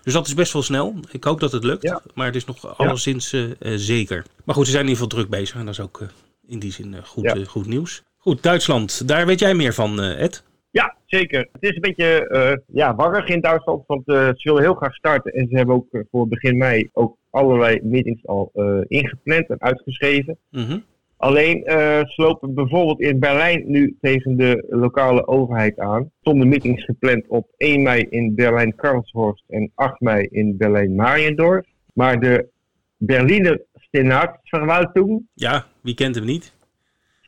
Dus 0.03 0.13
dat 0.13 0.27
is 0.27 0.35
best 0.35 0.53
wel 0.53 0.63
snel. 0.63 0.95
Ik 1.11 1.25
hoop 1.25 1.41
dat 1.41 1.53
het 1.53 1.65
lukt. 1.65 1.83
Ja. 1.83 2.03
Maar 2.15 2.27
het 2.27 2.37
is 2.37 2.45
nog 2.45 2.79
alleszins 2.79 3.31
ja. 3.31 3.77
zeker. 3.77 4.25
Maar 4.45 4.55
goed, 4.55 4.65
ze 4.65 4.71
zijn 4.71 4.85
in 4.85 4.89
ieder 4.89 5.03
geval 5.03 5.19
druk 5.19 5.39
bezig. 5.39 5.57
En 5.57 5.65
dat 5.65 5.75
is 5.75 5.81
ook 5.81 6.01
in 6.47 6.59
die 6.59 6.73
zin 6.73 6.95
eh, 6.95 7.03
goed, 7.03 7.25
eh, 7.25 7.47
goed 7.47 7.67
nieuws. 7.67 8.03
Goed, 8.17 8.43
Duitsland, 8.43 9.09
daar 9.09 9.27
weet 9.27 9.39
jij 9.39 9.55
meer 9.55 9.75
van, 9.75 10.01
eh, 10.01 10.23
Ed? 10.23 10.45
Ja, 10.71 10.97
zeker. 11.07 11.49
Het 11.53 11.63
is 11.63 11.75
een 11.75 11.81
beetje 11.81 12.29
uh, 12.33 12.77
ja, 12.77 12.95
warrig 12.95 13.29
in 13.29 13.41
Duitsland, 13.41 13.87
want 13.87 14.09
uh, 14.09 14.17
ze 14.17 14.41
willen 14.43 14.63
heel 14.63 14.75
graag 14.75 14.95
starten. 14.95 15.33
En 15.33 15.49
ze 15.51 15.57
hebben 15.57 15.75
ook 15.75 16.05
voor 16.11 16.29
begin 16.29 16.57
mei 16.57 16.89
ook 16.93 17.17
allerlei 17.31 17.81
meetings 17.83 18.27
al 18.27 18.51
ingepland 18.87 19.49
en 19.49 19.61
uitgeschreven. 19.61 20.39
Mhm. 20.51 20.79
Alleen, 21.23 21.63
ze 21.67 22.13
lopen 22.17 22.55
bijvoorbeeld 22.55 23.01
in 23.01 23.19
Berlijn 23.19 23.63
nu 23.67 23.97
tegen 24.01 24.37
de 24.37 24.67
lokale 24.69 25.27
overheid 25.27 25.79
aan. 25.79 26.11
Stonden 26.21 26.49
meetings 26.49 26.85
gepland 26.85 27.29
op 27.29 27.49
1 27.57 27.83
mei 27.83 28.07
in 28.11 28.35
Berlijn-Karlshorst 28.35 29.45
en 29.49 29.71
8 29.75 30.01
mei 30.01 30.27
in 30.31 30.57
Berlijn-Mariendorf. 30.57 31.67
Maar 31.95 32.21
de 32.21 32.49
Berliner 32.97 33.63
Senatsverwaltung. 33.91 35.27
Ja, 35.35 35.67
wie 35.81 35.95
kent 35.95 36.15
hem 36.15 36.25
niet? 36.25 36.55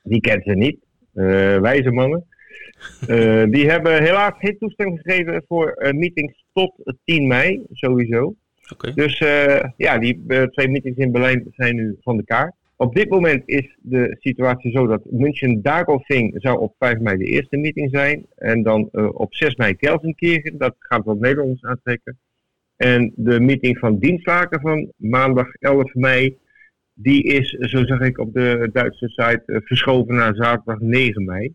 Die 0.03 0.21
kent 0.21 0.45
ze 0.45 0.55
niet. 0.55 0.79
Uh, 1.15 1.59
wijze 1.59 1.91
mannen. 1.91 2.25
Uh, 3.09 3.45
die 3.55 3.71
hebben 3.71 4.03
helaas 4.03 4.33
geen 4.39 4.59
toestemming 4.59 5.01
gegeven 5.03 5.45
voor 5.49 5.93
meetings 5.95 6.45
tot 6.53 6.73
10 7.05 7.27
mei, 7.27 7.63
sowieso. 7.73 8.35
Okay. 8.73 8.93
Dus 8.93 9.19
ja, 9.77 9.99
die 9.99 10.23
twee 10.51 10.69
meetings 10.69 10.99
in 10.99 11.13
Berlijn 11.13 11.47
zijn 11.51 11.77
nu 11.77 11.97
van 12.01 12.17
de 12.17 12.25
kaart. 12.25 12.55
Op 12.77 12.95
dit 12.95 13.09
moment 13.09 13.43
is 13.47 13.77
de 13.81 14.17
situatie 14.19 14.71
zo 14.71 14.87
dat 14.87 15.11
München 15.11 15.63
Dagolfing 15.63 16.35
zou 16.37 16.59
op 16.59 16.75
5 16.79 16.99
mei 16.99 17.17
de 17.17 17.25
eerste 17.25 17.57
meeting 17.57 17.91
zijn. 17.93 18.27
En 18.35 18.63
dan 18.63 18.89
op 18.93 19.35
6 19.35 19.57
mei 19.57 19.75
Kelsenkirchen, 19.75 20.59
dat 20.59 20.75
gaat 20.79 21.05
wat 21.05 21.19
Nederlands 21.19 21.63
aantrekken. 21.63 22.19
En 22.77 23.13
de 23.17 23.41
meeting 23.41 23.79
van 23.79 23.99
Dienstlaken 23.99 24.61
van 24.61 24.93
maandag 24.97 25.55
11 25.55 25.95
mei 25.95 26.39
die 26.95 27.23
is, 27.23 27.51
zo 27.51 27.85
zeg 27.85 28.01
ik 28.01 28.19
op 28.19 28.33
de 28.33 28.71
Duitse 28.73 29.09
site, 29.09 29.43
eh, 29.47 29.61
verschoven 29.65 30.15
naar 30.15 30.35
zaterdag 30.35 30.81
9 30.81 31.25
mei. 31.25 31.55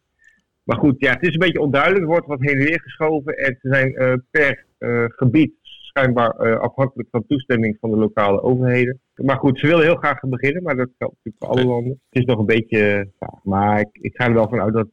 Maar 0.63 0.77
goed, 0.77 0.95
ja, 0.99 1.13
het 1.13 1.21
is 1.21 1.33
een 1.33 1.39
beetje 1.39 1.61
onduidelijk. 1.61 2.01
Er 2.01 2.07
wordt 2.07 2.27
wat 2.27 2.39
heen 2.39 2.57
en 2.57 2.65
weer 2.65 2.81
geschoven. 2.81 3.37
En 3.37 3.57
ze 3.61 3.69
zijn 3.69 3.91
uh, 4.01 4.13
per 4.31 4.65
gebied 5.07 5.53
schijnbaar 5.61 6.59
afhankelijk 6.59 7.09
van 7.11 7.25
toestemming 7.27 7.77
van 7.79 7.89
de 7.89 7.97
lokale 7.97 8.41
overheden. 8.41 8.99
Maar 9.21 9.37
goed, 9.37 9.59
ze 9.59 9.67
willen 9.67 9.83
heel 9.83 9.95
graag 9.95 10.19
beginnen, 10.19 10.63
maar 10.63 10.75
dat 10.75 10.89
geldt 10.97 11.15
natuurlijk 11.15 11.45
voor 11.45 11.47
alle 11.47 11.73
landen. 11.73 12.01
Het 12.09 12.21
is 12.21 12.25
nog 12.25 12.39
een 12.39 12.45
beetje 12.45 13.11
vaag. 13.19 13.43
Maar 13.43 13.79
ik, 13.79 13.89
ik, 13.91 14.15
ga 14.15 14.25
er 14.25 14.33
wel 14.33 14.49
van 14.49 14.61
uit 14.61 14.73
dat 14.73 14.89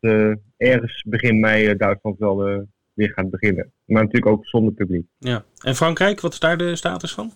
ergens 0.57 1.03
begin 1.07 1.41
mei 1.41 1.77
Duitsland 1.77 2.19
wel 2.19 2.67
weer 2.93 3.13
gaat 3.13 3.31
beginnen. 3.31 3.73
Maar 3.85 4.03
natuurlijk 4.03 4.33
ook 4.33 4.47
zonder 4.47 4.73
publiek. 4.73 5.07
Ja. 5.19 5.45
En 5.65 5.75
Frankrijk, 5.75 6.21
wat 6.21 6.33
is 6.33 6.41
daar 6.41 6.57
de 6.57 6.77
status 6.77 7.15
van? 7.15 7.31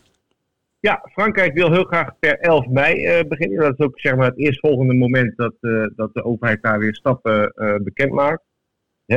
Ja, 0.81 1.09
Frankrijk 1.13 1.55
wil 1.55 1.73
heel 1.73 1.85
graag 1.85 2.19
per 2.19 2.39
11 2.39 2.67
mei 2.67 3.19
uh, 3.19 3.29
beginnen. 3.29 3.59
Dat 3.59 3.79
is 3.79 3.87
ook 3.87 4.01
zeg 4.01 4.17
maar, 4.17 4.27
het 4.27 4.39
eerstvolgende 4.39 4.95
moment 4.95 5.37
dat, 5.37 5.55
dat 5.97 6.15
de 6.15 6.25
overheid 6.25 6.63
daar 6.63 6.79
weer 6.79 6.95
stappen 6.95 7.53
bekend 7.83 8.13
maakt. 8.13 8.43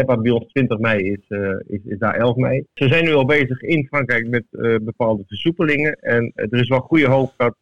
Wat 0.01 0.21
bij 0.21 0.31
ons 0.31 0.45
20 0.51 0.77
mei 0.77 1.11
is, 1.11 1.37
is, 1.67 1.79
is, 1.85 1.97
daar 1.97 2.15
11 2.15 2.35
mei. 2.35 2.65
Ze 2.73 2.87
zijn 2.87 3.03
nu 3.03 3.13
al 3.13 3.25
bezig 3.25 3.61
in 3.61 3.87
Frankrijk 3.87 4.27
met 4.27 4.45
bepaalde 4.83 5.23
versoepelingen. 5.27 5.93
En 5.93 6.31
er 6.35 6.59
is 6.59 6.67
wel 6.67 6.79
goede 6.79 7.07
hoop 7.07 7.33
dat 7.37 7.55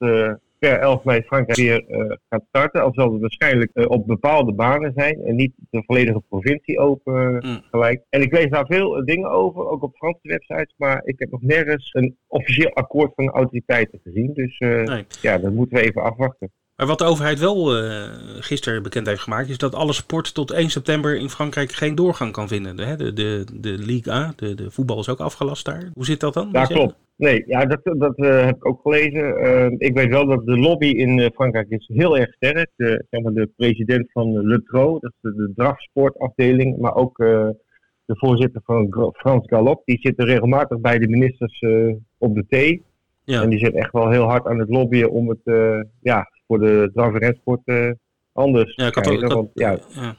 per 0.60 0.80
11 0.80 1.04
mei 1.04 1.22
Frankrijk 1.22 1.60
weer 1.60 1.84
gaat 2.30 2.44
starten. 2.48 2.82
Al 2.82 2.94
zal 2.94 3.12
het 3.12 3.22
waarschijnlijk 3.22 3.72
op 3.74 4.08
bepaalde 4.08 4.54
banen 4.54 4.94
zijn 4.96 5.22
en 5.26 5.36
niet 5.36 5.54
de 5.70 5.84
volledige 5.86 6.22
provincie 6.30 6.80
open 6.80 7.34
mm. 7.34 7.62
gelijk. 7.72 8.04
En 8.10 8.22
ik 8.22 8.34
lees 8.34 8.50
daar 8.50 8.66
veel 8.66 9.06
dingen 9.06 9.30
over, 9.30 9.70
ook 9.70 9.84
op 9.84 9.96
Franse 9.96 10.28
websites, 10.28 10.74
maar 10.78 11.02
ik 11.06 11.20
heb 11.20 11.32
nog 11.32 11.42
nergens 11.42 11.90
een 11.94 12.18
officieel 12.28 12.74
akkoord 12.74 13.12
van 13.16 13.26
de 13.26 13.32
autoriteiten 13.32 14.00
gezien. 14.04 14.34
Dus 14.34 14.60
nee. 14.60 15.06
ja, 15.22 15.38
dat 15.38 15.54
moeten 15.54 15.78
we 15.78 15.84
even 15.84 16.04
afwachten. 16.04 16.52
Maar 16.82 16.90
wat 16.90 17.00
de 17.00 17.06
overheid 17.06 17.40
wel 17.40 17.84
uh, 17.84 18.04
gisteren 18.40 18.84
bekend 18.84 19.08
heeft 19.08 19.22
gemaakt, 19.22 19.50
is 19.50 19.58
dat 19.58 19.76
alle 19.76 19.94
sport 19.94 20.34
tot 20.34 20.52
1 20.52 20.70
september 20.70 21.16
in 21.16 21.30
Frankrijk 21.30 21.72
geen 21.72 21.96
doorgang 21.96 22.32
kan 22.32 22.48
vinden. 22.48 22.76
De, 22.76 22.96
de, 22.96 23.14
de, 23.14 23.46
de 23.60 23.70
Ligue 23.70 24.14
A, 24.14 24.34
de, 24.36 24.56
de 24.56 24.72
voetbal 24.72 25.00
is 25.00 25.10
ook 25.10 25.20
afgelast 25.20 25.66
daar. 25.66 25.90
Hoe 25.94 26.06
zit 26.06 26.20
dat 26.20 26.34
dan? 26.34 26.50
Ja, 26.52 26.66
klopt. 26.66 26.96
Nee, 27.16 27.44
ja, 27.48 27.66
dat, 27.66 27.80
dat 27.84 28.18
uh, 28.18 28.46
heb 28.46 28.56
ik 28.56 28.66
ook 28.66 28.82
gelezen. 28.82 29.44
Uh, 29.44 29.66
ik 29.78 29.94
weet 29.94 30.10
wel 30.10 30.26
dat 30.26 30.46
de 30.46 30.58
lobby 30.58 30.86
in 30.86 31.32
Frankrijk 31.34 31.70
is 31.70 31.90
heel 31.94 32.18
erg 32.18 32.34
sterk. 32.34 32.70
De, 32.76 33.06
zeg 33.10 33.22
maar 33.22 33.34
de 33.34 33.50
president 33.58 34.12
van 34.12 34.48
Le 34.48 34.64
Tro, 34.64 35.00
dat 35.00 35.12
is 35.12 35.32
de, 35.32 35.36
de 35.36 35.52
drafsportafdeling, 35.56 36.78
maar 36.78 36.96
ook 36.96 37.18
de 37.18 37.56
voorzitter 38.06 38.62
van 38.66 39.14
Frans 39.18 39.48
Galop, 39.48 39.82
die 39.86 40.00
zitten 40.02 40.26
regelmatig 40.26 40.80
bij 40.80 41.00
de 41.00 41.08
ministers 41.08 41.64
op 42.18 42.36
de 42.36 42.46
thee. 42.50 42.84
Ja. 43.24 43.42
En 43.42 43.50
die 43.50 43.60
zit 43.60 43.74
echt 43.74 43.92
wel 43.92 44.10
heel 44.10 44.30
hard 44.30 44.48
aan 44.48 44.60
het 44.60 44.70
lobbyen 44.70 45.12
om 45.12 45.30
het 45.30 45.42
ja, 46.02 46.28
voor 46.52 46.60
de 46.60 46.90
draf- 46.94 47.14
en 47.14 47.20
rensport 47.20 47.62
anders 48.34 48.76
ja, 48.76 48.88
ik 48.88 48.96
had, 48.96 49.08
ook, 49.08 49.22
ik, 49.22 49.32
had, 49.32 49.48
ja. 49.54 49.80
ja. 49.90 50.18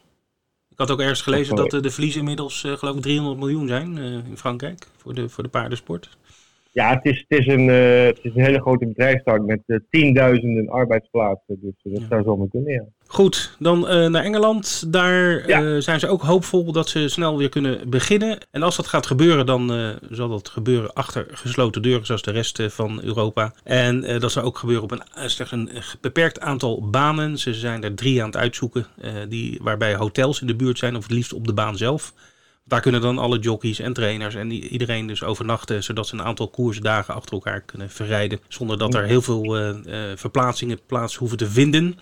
ik 0.68 0.78
had 0.78 0.90
ook 0.90 1.00
ergens 1.00 1.22
gelezen 1.22 1.56
dat, 1.56 1.70
de 1.70 1.90
verliezen 1.90 2.20
inmiddels 2.20 2.60
geloof 2.60 2.96
ik 2.96 3.02
300 3.02 3.38
miljoen 3.38 3.68
zijn 3.68 3.98
in 3.98 4.36
Frankrijk 4.36 4.86
voor 4.96 5.14
de, 5.14 5.28
voor 5.28 5.44
de 5.44 5.50
paardensport. 5.50 6.18
Ja, 6.74 6.94
het 6.94 7.04
is, 7.04 7.24
het 7.28 7.38
is, 7.38 7.46
een, 7.46 7.68
uh, 7.68 8.04
het 8.04 8.18
is 8.22 8.34
een 8.34 8.44
hele 8.44 8.60
grote 8.60 8.86
bedrijfstak 8.86 9.40
met 9.46 9.60
uh, 9.66 9.78
tienduizenden 9.90 10.68
arbeidsplaatsen. 10.68 11.58
Dus 11.60 11.74
uh, 11.82 11.94
dat 11.94 12.02
zou 12.08 12.22
zomaar 12.22 12.48
kunnen, 12.48 12.72
ja. 12.72 12.84
Goed, 13.06 13.56
dan 13.58 13.80
naar 14.10 14.24
Engeland. 14.24 14.92
Daar 14.92 15.48
ja. 15.48 15.80
zijn 15.80 16.00
ze 16.00 16.08
ook 16.08 16.22
hoopvol 16.22 16.72
dat 16.72 16.88
ze 16.88 17.08
snel 17.08 17.38
weer 17.38 17.48
kunnen 17.48 17.90
beginnen. 17.90 18.38
En 18.50 18.62
als 18.62 18.76
dat 18.76 18.86
gaat 18.86 19.06
gebeuren, 19.06 19.46
dan 19.46 19.72
zal 20.10 20.28
dat 20.28 20.48
gebeuren 20.48 20.92
achter 20.92 21.26
gesloten 21.30 21.82
deuren, 21.82 22.06
zoals 22.06 22.22
de 22.22 22.30
rest 22.30 22.62
van 22.62 23.00
Europa. 23.02 23.52
En 23.64 24.00
dat 24.00 24.32
zal 24.32 24.42
ook 24.42 24.58
gebeuren 24.58 24.84
op 24.84 24.90
een, 24.90 25.02
slechts 25.30 25.52
een 25.52 25.70
beperkt 26.00 26.40
aantal 26.40 26.90
banen. 26.90 27.38
Ze 27.38 27.54
zijn 27.54 27.84
er 27.84 27.94
drie 27.94 28.20
aan 28.20 28.26
het 28.26 28.36
uitzoeken, 28.36 28.86
die, 29.28 29.58
waarbij 29.62 29.94
hotels 29.94 30.40
in 30.40 30.46
de 30.46 30.56
buurt 30.56 30.78
zijn, 30.78 30.96
of 30.96 31.02
het 31.02 31.12
liefst 31.12 31.32
op 31.32 31.46
de 31.46 31.54
baan 31.54 31.76
zelf. 31.76 32.12
Daar 32.64 32.80
kunnen 32.80 33.00
dan 33.00 33.18
alle 33.18 33.38
jockeys 33.38 33.78
en 33.78 33.92
trainers 33.92 34.34
en 34.34 34.50
iedereen 34.50 35.06
dus 35.06 35.22
overnachten, 35.22 35.82
zodat 35.82 36.06
ze 36.06 36.14
een 36.14 36.22
aantal 36.22 36.48
koersdagen 36.48 37.14
achter 37.14 37.32
elkaar 37.32 37.60
kunnen 37.60 37.90
verrijden. 37.90 38.40
Zonder 38.48 38.78
dat 38.78 38.94
er 38.94 39.04
heel 39.04 39.22
veel 39.22 39.58
uh, 39.58 39.76
verplaatsingen 40.14 40.80
plaats 40.86 41.16
hoeven 41.16 41.38
te 41.38 41.50
vinden. 41.50 41.98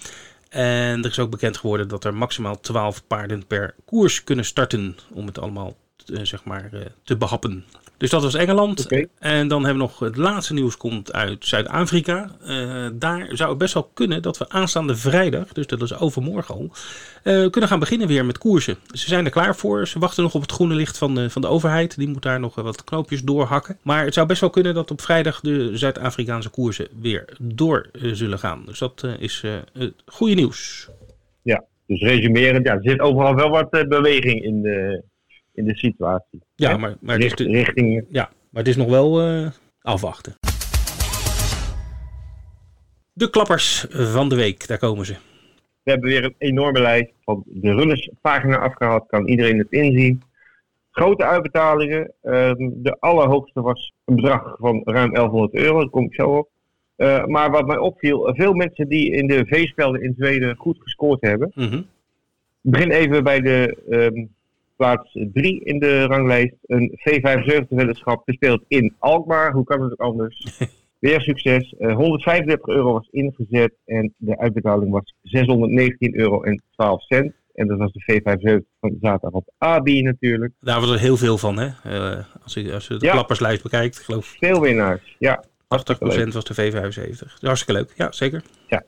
En 0.49 1.05
er 1.05 1.11
is 1.11 1.19
ook 1.19 1.31
bekend 1.31 1.57
geworden 1.57 1.88
dat 1.88 2.05
er 2.05 2.14
maximaal 2.14 2.61
12 2.61 3.07
paarden 3.07 3.47
per 3.47 3.75
koers 3.85 4.25
kunnen 4.25 4.45
starten 4.45 4.97
om 5.12 5.26
het 5.26 5.38
allemaal 5.38 5.76
zeg 6.23 6.45
maar, 6.45 6.71
te 7.02 7.17
behappen. 7.17 7.64
Dus 8.00 8.11
dat 8.11 8.23
was 8.23 8.35
Engeland. 8.35 8.87
En 9.19 9.49
dan 9.49 9.64
hebben 9.64 9.83
we 9.83 9.88
nog 9.88 9.99
het 9.99 10.17
laatste 10.17 10.55
nieuws 10.55 10.76
komt 10.76 11.12
uit 11.12 11.47
Zuid-Afrika. 11.47 12.31
Uh, 12.43 12.87
daar 12.93 13.29
zou 13.33 13.49
het 13.49 13.59
best 13.59 13.75
wel 13.75 13.90
kunnen 13.95 14.23
dat 14.23 14.38
we 14.38 14.49
aanstaande 14.49 14.97
vrijdag, 14.97 15.52
dus 15.52 15.67
dat 15.67 15.83
is 15.83 15.99
overmorgen 15.99 16.55
al, 16.55 16.71
uh, 17.25 17.50
kunnen 17.50 17.71
gaan 17.71 17.79
beginnen 17.79 18.09
weer 18.09 18.25
met 18.25 18.38
koersen. 18.38 18.76
Ze 18.93 19.09
zijn 19.09 19.25
er 19.25 19.31
klaar 19.31 19.57
voor. 19.57 19.88
Ze 19.88 19.99
wachten 19.99 20.23
nog 20.23 20.35
op 20.35 20.40
het 20.40 20.52
groene 20.52 20.75
licht 20.75 20.99
van 20.99 21.14
de, 21.14 21.31
van 21.31 21.43
de 21.43 21.49
overheid. 21.49 21.97
Die 21.97 22.09
moet 22.09 22.23
daar 22.23 22.40
nog 22.40 22.55
wat 22.55 22.85
knoopjes 22.85 23.23
doorhakken. 23.23 23.79
Maar 23.83 24.05
het 24.05 24.14
zou 24.14 24.26
best 24.26 24.40
wel 24.40 24.50
kunnen 24.50 24.75
dat 24.75 24.90
op 24.90 25.00
vrijdag 25.00 25.40
de 25.40 25.76
Zuid-Afrikaanse 25.76 26.49
koersen 26.49 26.88
weer 27.00 27.25
door 27.38 27.88
uh, 27.93 28.14
zullen 28.14 28.38
gaan. 28.38 28.62
Dus 28.67 28.79
dat 28.79 29.07
is 29.19 29.45
goede 30.07 30.35
nieuws. 30.35 30.88
Ja, 31.43 31.64
dus 31.87 32.00
resumerend, 32.00 32.67
ja, 32.67 32.73
er 32.73 32.83
zit 32.83 33.00
overal 33.00 33.35
wel 33.35 33.50
wat 33.50 33.71
beweging 33.71 34.45
in 34.45 34.62
de, 34.62 35.02
in 35.52 35.64
de 35.64 35.76
situatie. 35.76 36.42
Ja, 36.54 36.76
maar, 36.76 36.97
maar, 37.00 37.14
het 37.14 37.25
is 37.25 37.35
de, 37.35 37.45
richting... 37.45 38.04
ja, 38.11 38.30
maar 38.50 38.62
het 38.62 38.69
is 38.69 38.76
nog 38.76 38.88
wel 38.88 39.28
uh, 39.28 39.49
afwachten. 39.83 40.35
De 43.12 43.30
klappers 43.30 43.87
van 43.90 44.28
de 44.28 44.35
week, 44.35 44.66
daar 44.66 44.78
komen 44.78 45.07
ze. 45.07 45.16
We 45.83 45.90
hebben 45.90 46.09
weer 46.09 46.25
een 46.25 46.35
enorme 46.38 46.80
lijst 46.80 47.12
van 47.25 47.42
de 47.47 47.75
runnerspagina 47.75 48.59
afgehaald. 48.59 49.07
Kan 49.07 49.28
iedereen 49.28 49.59
het 49.59 49.71
inzien. 49.71 50.23
Grote 50.90 51.25
uitbetalingen. 51.25 52.12
Um, 52.23 52.83
de 52.83 52.97
allerhoogste 52.99 53.61
was 53.61 53.92
een 54.04 54.14
bedrag 54.14 54.57
van 54.59 54.83
ruim 54.85 55.12
1100 55.12 55.54
euro. 55.54 55.78
Daar 55.78 55.88
kom 55.88 56.04
ik 56.04 56.14
zo 56.14 56.37
op. 56.37 56.49
Uh, 56.97 57.25
maar 57.25 57.50
wat 57.50 57.66
mij 57.66 57.78
opviel, 57.78 58.35
veel 58.35 58.52
mensen 58.52 58.88
die 58.88 59.11
in 59.11 59.26
de 59.26 59.47
V-spelden 59.47 60.02
in 60.02 60.14
Zweden 60.19 60.57
goed 60.57 60.78
gescoord 60.80 61.21
hebben. 61.21 61.50
Mm 61.54 61.69
-hmm. 61.69 61.87
Ik 62.62 62.71
begin 62.71 62.90
even 62.90 63.25
bij 63.25 63.40
de 63.40 63.76
um, 63.88 64.35
plaats 64.81 65.11
3 65.33 65.61
in 65.65 65.79
de 65.79 66.05
ranglijst. 66.05 66.55
Een 66.63 66.99
V75-weddenschap 66.99 68.23
gespeeld 68.25 68.65
in 68.69 68.95
Alkmaar. 68.99 69.53
Hoe 69.53 69.65
kan 69.65 69.83
het 69.83 69.99
anders? 69.99 70.47
Weer 70.99 71.21
succes. 71.21 71.75
Uh, 71.79 71.91
eh, 71.91 71.97
135 71.97 72.67
euro 72.67 72.93
was 72.93 73.09
ingezet 73.11 73.73
en 73.85 74.15
de 74.17 74.39
uitbetaling 74.39 74.93
was 74.93 75.15
619 75.23 76.19
euro 76.19 76.43
en 76.43 76.63
12 76.71 77.03
cent. 77.03 77.33
En 77.55 77.67
dat 77.67 77.79
was 77.79 77.93
de 77.93 78.03
V75 78.03 78.79
van 78.81 78.97
zaterdag 79.01 79.33
op 79.33 79.53
AB 79.59 79.87
natuurlijk. 79.87 80.53
Daar 80.61 80.81
was 80.81 80.91
er 80.91 80.99
heel 80.99 81.17
veel 81.17 81.39
van, 81.39 81.59
hè? 81.59 81.67
Uh, 81.87 82.25
als, 82.43 82.55
je, 82.55 82.75
als 82.75 82.87
je 82.87 82.97
de 82.97 83.07
ja. 83.07 83.13
klapperslijst 83.13 83.63
bekijkt, 83.63 83.99
geloof 83.99 84.33
ik. 84.33 84.39
Veel 84.39 84.61
winnaars, 84.61 85.17
ja. 85.19 85.45
80% 85.45 85.47
was 86.33 86.45
de 86.45 86.55
V75. 86.55 87.41
Hartstikke 87.41 87.73
leuk, 87.73 87.93
ja, 87.97 88.13
zeker. 88.13 88.43
Ja. 88.67 88.83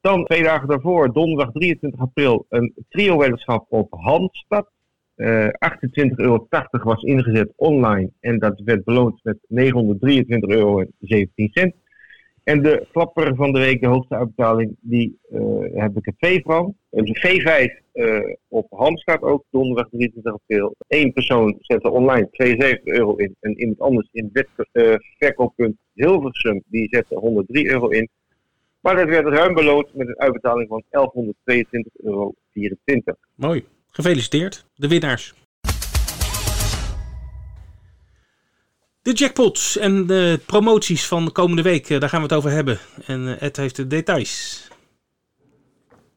Dan 0.00 0.24
twee 0.24 0.42
dagen 0.42 0.68
daarvoor, 0.68 1.12
donderdag 1.12 1.52
23 1.52 2.00
april, 2.00 2.46
een 2.48 2.74
trio-weddenschap 2.88 3.66
op 3.68 3.86
Handstad. 3.90 4.70
Uh, 5.16 5.46
28,80 5.46 6.14
euro 6.16 6.46
was 6.70 7.02
ingezet 7.02 7.52
online 7.56 8.10
en 8.20 8.38
dat 8.38 8.60
werd 8.64 8.84
beloond 8.84 9.20
met 9.22 9.38
923 9.48 10.50
euro 10.50 10.80
en 10.80 10.92
17 11.00 11.48
cent. 11.52 11.74
En 12.46 12.62
de 12.62 12.86
klapper 12.92 13.34
van 13.34 13.52
de 13.52 13.58
week, 13.58 13.80
de 13.80 13.86
hoogste 13.86 14.16
uitbetaling, 14.16 14.76
die 14.80 15.18
uh, 15.32 15.40
heb 15.74 15.96
ik 15.96 16.06
een 16.06 16.14
V 16.16 16.42
van. 16.42 16.74
Een 16.90 17.16
V5 17.16 17.82
uh, 17.92 18.34
op 18.48 18.66
hand 18.70 19.04
ook, 19.20 19.44
donderdag 19.50 19.88
23 19.88 20.32
april. 20.32 20.74
Eén 20.88 21.12
persoon 21.12 21.56
zette 21.60 21.90
online 21.90 22.28
72 22.30 22.94
euro 22.94 23.16
in 23.16 23.36
en 23.40 23.60
iemand 23.60 23.80
anders 23.80 24.08
in 24.12 24.30
wet, 24.32 24.48
uh, 24.72 24.94
verkooppunt 25.18 25.76
Hilversum, 25.92 26.62
die 26.66 26.88
zette 26.90 27.18
103 27.18 27.70
euro 27.70 27.88
in. 27.88 28.08
Maar 28.80 28.96
dat 28.96 29.08
werd 29.08 29.26
ruim 29.26 29.54
beloond 29.54 29.94
met 29.94 30.08
een 30.08 30.18
uitbetaling 30.18 30.68
van 30.68 30.82
1122,24 30.82 31.94
euro. 31.94 32.34
Mooi. 33.34 33.64
Gefeliciteerd, 33.96 34.64
de 34.74 34.88
winnaars. 34.88 35.34
De 39.02 39.12
jackpots 39.12 39.78
en 39.78 40.06
de 40.06 40.40
promoties 40.46 41.08
van 41.08 41.24
de 41.24 41.30
komende 41.30 41.62
week, 41.62 41.88
eh, 41.88 42.00
daar 42.00 42.08
gaan 42.08 42.18
we 42.18 42.26
het 42.26 42.36
over 42.36 42.50
hebben. 42.50 42.78
En 43.06 43.26
eh, 43.26 43.42
Ed 43.46 43.56
heeft 43.56 43.76
de 43.76 43.86
details. 43.86 44.68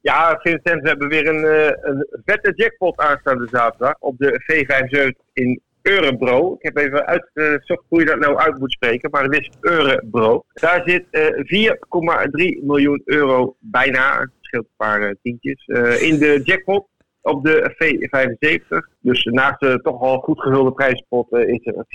Ja, 0.01 0.39
Vincent, 0.41 0.81
we 0.81 0.87
hebben 0.87 1.07
weer 1.07 1.27
een, 1.27 1.45
eh, 1.45 1.99
vette 2.25 2.53
jackpot 2.55 2.97
aanstaande 2.97 3.47
zaterdag 3.51 3.95
op 3.99 4.17
de 4.17 4.41
V75 4.45 5.25
in 5.33 5.61
Eurebro. 5.81 6.53
Ik 6.53 6.63
heb 6.63 6.77
even 6.77 7.05
uitgezocht 7.05 7.83
hoe 7.87 7.99
je 7.99 8.05
dat 8.05 8.19
nou 8.19 8.37
uit 8.37 8.57
moet 8.59 8.71
spreken, 8.71 9.09
maar 9.09 9.23
het 9.23 9.33
is 9.33 9.49
Eurebro. 9.59 10.45
Daar 10.53 10.81
zit 10.85 11.05
4,3 11.45 12.63
miljoen 12.63 13.01
euro 13.05 13.55
bijna, 13.59 14.19
het 14.19 14.29
scheelt 14.41 14.65
een 14.65 14.87
paar 14.87 15.15
tientjes, 15.21 15.65
in 16.01 16.17
de 16.17 16.41
jackpot 16.43 16.87
op 17.29 17.43
de 17.43 17.73
V75. 17.73 18.97
Dus 18.99 19.23
naast 19.23 19.59
de 19.59 19.79
toch 19.81 20.01
al 20.01 20.19
goed 20.19 20.41
gehulde 20.41 20.71
prijspot 20.71 21.27
uh, 21.31 21.47
is 21.47 21.59
er 21.63 21.85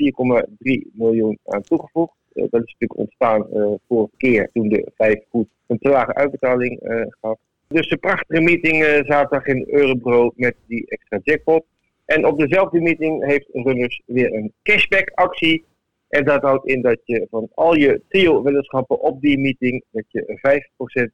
4,3 0.49 0.93
miljoen 0.93 1.39
aan 1.47 1.63
toegevoegd. 1.63 2.13
Uh, 2.35 2.45
dat 2.51 2.63
is 2.65 2.77
natuurlijk 2.79 2.97
ontstaan 2.97 3.47
uh, 3.55 3.73
vorige 3.89 4.17
keer 4.17 4.51
toen 4.53 4.69
de 4.69 4.93
5 4.97 5.19
goed 5.31 5.49
een 5.67 5.79
te 5.79 5.89
lage 5.89 6.15
uitbetaling 6.15 6.81
gaf. 7.21 7.39
Dus 7.69 7.91
een 7.91 7.99
prachtige 7.99 8.41
meeting 8.41 8.85
zaterdag 8.85 9.47
in 9.47 9.67
Eurobro 9.71 10.33
met 10.37 10.55
die 10.67 10.87
extra 10.89 11.19
jackpot. 11.23 11.65
En 12.05 12.27
op 12.27 12.39
dezelfde 12.39 12.81
meeting 12.81 13.25
heeft 13.25 13.49
Runners 13.53 14.03
weer 14.07 14.35
een 14.35 14.53
cashback 14.63 15.11
actie. 15.15 15.65
En 16.09 16.25
dat 16.25 16.43
houdt 16.43 16.67
in 16.67 16.83
dat 16.83 16.99
je 17.05 17.27
van 17.31 17.49
al 17.55 17.75
je 17.75 18.03
trio-weddenschappen 18.09 19.01
op 19.01 19.21
die 19.21 19.39
meeting, 19.39 19.85
dat 19.91 20.05
je 20.09 20.39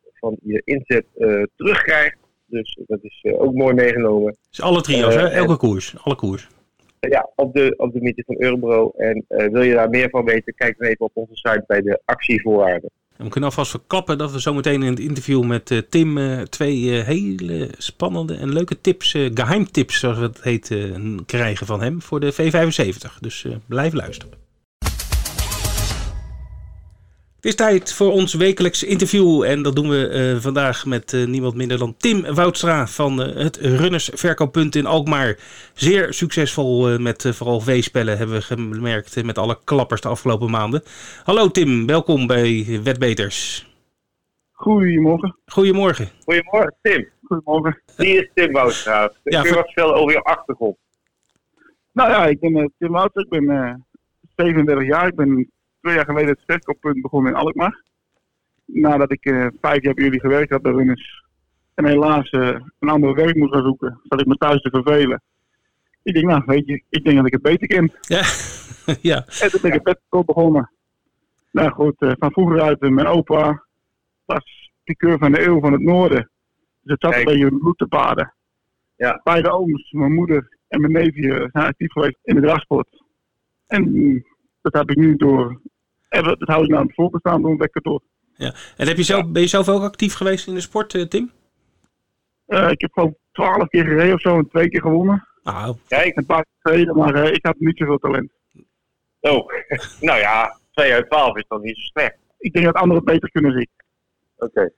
5% 0.07 0.11
van 0.13 0.37
je 0.43 0.63
inzet 0.65 1.05
terugkrijgt. 1.57 2.20
Dus 2.51 2.79
dat 2.87 2.99
is 3.03 3.19
uh, 3.23 3.41
ook 3.41 3.55
mooi 3.55 3.75
meegenomen. 3.75 4.37
Dus 4.51 4.61
alle 4.61 4.81
trio's, 4.81 5.15
hè? 5.15 5.29
Eh, 5.29 5.37
elke 5.37 5.57
koers, 5.57 5.95
alle 6.03 6.15
koers. 6.15 6.49
Ja, 7.01 7.31
op 7.37 7.55
de, 7.55 7.75
op 7.77 7.93
de 7.93 8.01
meeting 8.01 8.27
van 8.27 8.37
Eurobro. 8.39 8.93
En 8.97 9.25
uh, 9.29 9.49
wil 9.49 9.63
je 9.63 9.75
daar 9.75 9.91
meer 9.91 10.11
van 10.11 10.25
weten, 10.25 10.55
kijk 10.55 10.79
dan 10.79 10.89
even 10.89 11.05
op 11.05 11.11
onze 11.15 11.37
site 11.37 11.65
bij 11.67 11.81
de 11.81 12.01
actievoorwaarden. 12.05 12.91
En 13.17 13.25
we 13.25 13.31
kunnen 13.31 13.51
alvast 13.51 13.71
verklappen 13.71 14.19
dat 14.19 14.33
we 14.33 14.39
zometeen 14.39 14.83
in 14.83 14.91
het 14.91 15.01
interview 15.01 15.45
met 15.45 15.71
uh, 15.71 15.79
Tim 15.79 16.19
uh, 16.19 16.41
twee 16.41 16.81
uh, 16.81 17.05
hele 17.05 17.69
spannende 17.79 18.37
en 18.37 18.53
leuke 18.53 18.81
tips, 18.81 19.11
geheimtips 19.35 19.99
zoals 19.99 20.19
het 20.19 20.43
heet, 20.43 20.77
krijgen 21.27 21.67
van 21.67 21.83
hem 21.83 22.03
voor 22.03 22.21
de 22.21 22.33
V75. 22.33 23.21
Dus 23.21 23.47
blijf 23.67 23.93
luisteren. 23.93 24.50
Het 27.41 27.49
is 27.49 27.55
tijd 27.55 27.95
voor 27.95 28.13
ons 28.13 28.35
wekelijks 28.35 28.83
interview 28.83 29.43
en 29.43 29.63
dat 29.63 29.77
doen 29.77 29.89
we 29.89 30.33
uh, 30.35 30.41
vandaag 30.41 30.87
met 30.87 31.13
uh, 31.13 31.27
niemand 31.27 31.55
minder 31.55 31.79
dan 31.79 31.97
Tim 31.97 32.35
Woudstra 32.35 32.87
van 32.87 33.21
uh, 33.21 33.37
het 33.37 33.57
Runnersverkooppunt 33.57 34.75
in 34.77 34.87
Alkmaar. 34.87 35.39
Zeer 35.75 36.13
succesvol 36.13 36.99
met 36.99 37.31
vooral 37.35 37.61
V-spellen 37.61 38.19
hebben 38.19 38.37
we 38.37 38.43
gemerkt 38.43 39.25
met 39.25 39.39
alle 39.39 39.59
klappers 39.65 40.01
de 40.01 40.09
afgelopen 40.09 40.51
maanden. 40.51 40.83
Hallo 41.25 41.51
Tim, 41.51 41.87
welkom 41.87 42.27
bij 42.27 42.81
Wetbeters. 42.85 43.69
Goedemorgen. 44.53 45.37
Goedemorgen. 45.47 46.09
Goedemorgen 46.25 46.75
Tim. 46.83 47.09
Goedemorgen. 47.25 47.83
Wie 47.97 48.17
is 48.17 48.31
Tim 48.35 48.53
Woudstra? 48.53 49.13
Ja, 49.25 49.41
Kun 49.41 49.51
je 49.51 49.57
wat 49.57 49.65
vertellen 49.65 49.95
over 49.95 50.13
je 50.13 50.23
achtergrond? 50.23 50.77
Nou 51.93 52.11
ja, 52.11 52.27
ik 52.27 52.41
ben 52.41 52.73
Tim 52.79 52.91
Woudstra, 52.93 53.23
ik 53.23 53.29
ben 53.29 53.87
37 54.37 54.87
jaar, 54.87 55.07
ik 55.07 55.15
ben 55.15 55.51
twee 55.81 55.95
jaar 55.95 56.05
geleden 56.05 56.29
het 56.29 56.43
verkooppunt 56.47 57.03
begonnen 57.03 57.33
in 57.33 57.39
Alkmaar. 57.39 57.83
Nadat 58.65 59.13
ik 59.13 59.25
eh, 59.25 59.47
vijf 59.61 59.83
jaar 59.83 59.95
bij 59.95 60.05
jullie 60.05 60.21
gewerkt 60.21 60.51
had 60.51 60.63
bij 60.63 60.73
Runners. 60.73 61.25
En 61.75 61.85
helaas 61.85 62.31
eh, 62.31 62.61
een 62.79 62.89
ander 62.89 63.15
werk 63.15 63.37
moest 63.37 63.53
gaan 63.53 63.63
zoeken. 63.63 64.01
Zat 64.03 64.21
ik 64.21 64.27
me 64.27 64.35
thuis 64.37 64.63
te 64.63 64.71
vervelen. 64.71 65.23
Ik 66.03 66.15
denk, 66.15 66.27
nou 66.27 66.43
weet 66.47 66.67
je, 66.67 66.83
ik 66.89 67.05
denk 67.05 67.17
dat 67.17 67.27
ik 67.27 67.33
het 67.33 67.43
beter 67.43 67.67
ken. 67.67 67.93
Ja, 68.01 68.23
ja. 69.11 69.25
En 69.41 69.51
toen 69.51 69.61
ben 69.61 69.71
ik 69.71 69.73
het 69.73 69.83
bedverkoop 69.83 70.27
begonnen. 70.27 70.71
Nou 71.53 71.71
goed, 71.71 71.97
eh, 71.99 72.13
van 72.19 72.33
vroeger 72.33 72.61
uit, 72.61 72.81
mijn 72.81 73.07
opa 73.07 73.65
was 74.25 74.73
piqueur 74.85 75.19
van 75.19 75.33
de 75.33 75.47
eeuw 75.47 75.61
van 75.61 75.73
het 75.73 75.83
noorden. 75.83 76.31
Dus 76.83 76.93
het 76.93 77.01
zat 77.01 77.11
Kijk. 77.11 77.29
een 77.29 77.33
beetje 77.33 77.59
bloed 77.59 77.79
te 77.79 77.87
paden. 77.87 78.35
Ja. 78.97 79.21
Beide 79.25 79.51
ooms, 79.51 79.91
mijn 79.91 80.15
moeder 80.15 80.59
en 80.69 80.81
mijn 80.81 80.93
neefje 80.93 81.49
zijn 81.53 81.67
actief 81.67 81.93
geweest 81.93 82.19
in 82.23 82.35
de 82.35 82.41
dragsport. 82.41 83.03
En 83.67 83.83
mm, 83.83 84.25
dat 84.63 84.73
heb 84.73 84.91
ik 84.91 84.97
nu 84.97 85.17
door. 85.17 85.61
En 86.09 86.25
dat 86.25 86.39
dat 86.39 86.49
hou 86.49 86.63
ik 86.63 86.69
nou 86.69 86.81
aan 86.81 86.87
het 86.87 86.95
voorbestaan 86.95 87.43
door 87.43 87.57
lekker 87.57 87.83
door. 87.83 88.03
En 88.77 88.87
heb 88.87 88.97
je 88.97 89.03
zelf, 89.03 89.29
ben 89.31 89.43
je 89.43 89.49
zelf 89.49 89.69
ook 89.69 89.83
actief 89.83 90.15
geweest 90.15 90.47
in 90.47 90.55
de 90.55 90.61
sport, 90.61 90.95
eh, 90.95 91.03
Tim? 91.03 91.31
Eh, 92.47 92.71
ik 92.71 92.81
heb 92.81 92.93
gewoon 92.93 93.15
twaalf 93.33 93.69
keer 93.69 93.85
gereden 93.85 94.15
of 94.15 94.21
zo 94.21 94.37
en 94.39 94.49
twee 94.49 94.69
keer 94.69 94.81
gewonnen. 94.81 95.27
Nou, 95.43 95.77
Kijk, 95.89 96.17
Een 96.17 96.27
paar 96.27 96.43
keer 96.45 96.73
gereden, 96.73 96.97
maar 96.97 97.15
eh, 97.15 97.33
ik 97.33 97.47
had 97.47 97.55
niet 97.59 97.77
zoveel 97.79 97.99
talent. 97.99 98.31
oh. 99.21 99.49
nou 100.01 100.19
ja, 100.19 100.59
2 100.73 100.93
uit 100.93 101.11
12 101.11 101.37
is 101.37 101.45
dan 101.49 101.61
niet 101.61 101.77
zo 101.77 101.83
slecht. 101.83 102.17
Ik 102.39 102.53
denk 102.53 102.65
dat 102.65 102.75
anderen 102.75 103.03
het 103.05 103.13
beter 103.13 103.31
kunnen 103.31 103.53
zien. 103.53 103.69
Oké. 104.37 104.71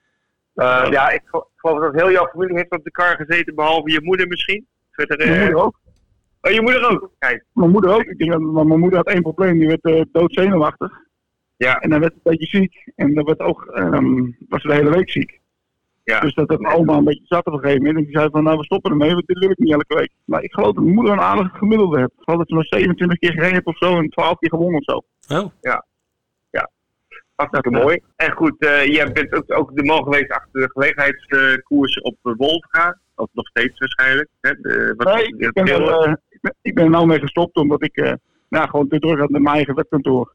Eh, 0.55 0.87
ja, 0.91 1.11
ik 1.11 1.23
gel- 1.25 1.51
geloof 1.57 1.81
dat 1.81 1.95
heel 1.95 2.11
jouw 2.11 2.27
familie 2.29 2.57
heeft 2.57 2.71
op 2.71 2.85
de 2.85 2.91
kar 2.91 3.17
gezeten, 3.17 3.55
behalve 3.55 3.91
je 3.91 4.01
moeder 4.03 4.27
misschien. 4.29 4.67
Verder, 4.91 5.19
eh, 5.19 5.27
Mijn 5.29 5.41
moeder 5.41 5.59
ook. 5.65 5.81
Oh, 6.42 6.52
je 6.52 6.62
moeder 6.62 6.90
ook. 6.90 7.11
Kijk. 7.18 7.44
Mijn 7.52 7.70
moeder 7.70 7.90
ook. 7.90 8.02
Ik 8.02 8.18
denk 8.18 8.30
dat, 8.30 8.40
maar 8.40 8.66
mijn 8.66 8.80
moeder 8.80 8.99
had 8.99 9.08
één 9.08 9.22
probleem. 9.22 9.58
Die 9.58 9.68
werd 9.68 9.82
eh 9.84 10.02
doodzenuwachtig. 10.12 10.92
Ja, 11.56 11.80
En 11.80 11.90
dan 11.90 12.00
werd 12.00 12.12
ze 12.12 12.20
een 12.22 12.37
beetje 12.37 12.58
ziek. 12.58 12.92
En 12.96 13.14
dan 13.14 13.25
werd 13.25 13.40
ook, 13.40 13.66
ehm, 13.66 14.30
was 14.49 14.62
ze 14.62 14.68
de 14.68 14.75
hele 14.75 14.90
week 14.90 15.11
ziek. 15.11 15.40
ja. 16.04 16.20
Dus 16.20 16.34
dat 16.34 16.49
had 16.49 16.61
mijn 16.61 16.75
oma 16.76 16.96
een 16.96 17.04
beetje 17.04 17.26
zat 17.26 17.46
op 17.46 17.52
een 17.52 17.58
gegeven 17.58 17.78
moment. 17.82 17.99
En 17.99 18.04
die 18.04 18.16
zei 18.18 18.30
van, 18.30 18.42
nou 18.42 18.58
we 18.58 18.64
stoppen 18.64 18.90
ermee, 18.90 19.12
want 19.12 19.26
dit 19.26 19.37
lukt 19.37 19.58
niet 19.58 19.72
elke 19.72 19.94
week. 19.94 20.11
Maar 20.25 20.42
ik 20.42 20.52
geloof 20.52 20.75
dat 20.75 20.82
mijn 20.82 20.94
moeder 20.94 21.12
een 21.12 21.20
aardige 21.20 21.56
gemiddelde 21.56 21.99
heeft. 21.99 22.11
Ik 22.11 22.22
geloof 22.22 22.38
dat 22.38 22.49
ze 22.49 22.54
nog 22.54 22.66
27 22.66 23.18
keer 23.18 23.32
gereden 23.32 23.52
heeft 23.52 23.66
of 23.66 23.76
zo 23.76 23.99
en 23.99 24.08
12 24.08 24.38
keer 24.38 24.50
gewonnen 24.50 24.80
of 24.80 24.84
zo. 24.84 25.02
oh, 25.37 25.46
Hartstikke 27.34 27.70
mooi. 27.70 28.00
En 28.16 28.32
goed, 28.32 28.58
eh 28.58 28.84
je 28.87 29.12
bent 29.12 29.32
ook, 29.34 29.58
ook 29.58 29.76
de 29.76 29.84
man 29.84 30.02
geweest 30.02 30.30
achter 30.30 30.61
de 30.61 30.70
gelegenheidskoers 30.70 32.00
op 32.00 32.16
uh, 32.22 32.32
Wolfga. 32.37 32.99
Of 33.14 33.28
nog 33.32 33.46
steeds 33.46 33.78
waarschijnlijk. 33.78 34.28
Hè? 34.40 34.52
De, 34.61 34.94
wat, 34.96 35.14
Nee, 35.14 35.26
ik 35.26 35.52
ben, 35.52 35.66
er, 35.66 35.88
eh, 35.88 36.12
ik, 36.28 36.32
ben, 36.42 36.54
ik 36.62 36.75
ben 36.75 36.84
er 36.84 36.90
nou 36.90 37.06
mee 37.06 37.18
gestopt 37.20 37.56
omdat 37.56 37.84
ik 37.84 37.96
eh, 37.96 38.12
nou, 38.49 38.68
gewoon 38.68 38.88
te 38.88 38.99
druk 38.99 39.18
had 39.18 39.30
met 39.30 39.42
mijn 39.42 39.54
eigen 39.54 39.75
webkantoor. 39.75 40.34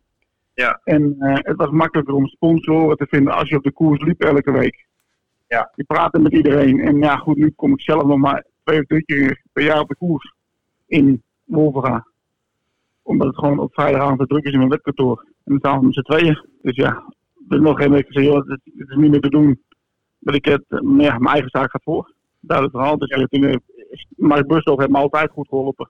Ja. 0.54 0.82
En 0.84 1.16
eh, 1.20 1.36
het 1.36 1.56
was 1.56 1.70
makkelijker 1.70 2.14
om 2.14 2.28
sponsoren 2.28 2.98
te 2.98 3.08
vinden 3.10 3.34
als 3.34 3.50
je 3.50 3.56
op 3.58 3.64
de 3.64 3.72
koers 3.72 4.02
liep 4.02 4.22
elke 4.22 4.52
week. 4.52 4.86
Ja. 5.48 5.72
Je 5.76 5.84
praatte 5.84 6.20
met 6.20 6.34
iedereen. 6.34 6.80
En 6.80 6.98
ja, 6.98 7.16
goed, 7.16 7.38
nu 7.38 7.52
kom 7.56 7.72
ik 7.72 7.82
zelf 7.82 8.04
nog 8.04 8.18
maar 8.18 8.46
twee 8.64 8.80
of 8.80 8.86
drie 8.86 9.04
keer 9.06 9.42
per 9.54 9.64
jaar 9.64 9.80
op 9.80 9.88
de 9.88 9.96
koers 9.96 10.34
in 10.88 11.24
Wolverga. 11.44 12.08
Omdat 13.02 13.28
het 13.28 13.38
gewoon 13.38 13.60
op 13.60 13.74
vrijdagavond 13.74 14.20
te 14.20 14.26
druk 14.28 14.44
is 14.44 14.52
in 14.52 14.58
mijn 14.58 14.70
webkantoor. 14.70 15.20
En 15.28 15.34
dan 15.44 15.60
staan 15.60 15.80
we 15.80 15.86
met 15.86 15.94
z'n 15.94 16.02
tweeën. 16.02 16.46
Dus 16.62 16.76
ja, 16.76 17.04
er 17.50 17.56
is 17.58 17.62
nog 17.64 17.78
geen 17.78 17.92
week 17.92 18.06
gezegd, 18.08 18.26
joh, 18.26 18.36
het, 18.48 18.48
het 18.78 18.90
is 18.90 18.96
niet 18.96 19.12
meer 19.12 19.22
te 19.22 19.30
doen. 19.30 19.62
Dat 20.20 20.36
ik 20.36 20.46
het, 20.46 20.64
ja, 20.70 20.82
mijn 21.18 21.26
eigen 21.26 21.50
zaak 21.50 21.72
gaat 21.72 21.84
voor. 21.84 22.14
Duidelijk 22.40 22.78
verhaal. 22.78 22.98
Dus 22.98 23.10
Ja. 23.10 23.18
eh, 23.18 23.24
toen, 23.26 23.62
Mark 24.16 24.48
Busdorf 24.48 24.80
heeft 24.80 24.92
me 24.92 24.98
altijd 24.98 25.32
goed 25.32 25.48
geholpen. 25.48 25.90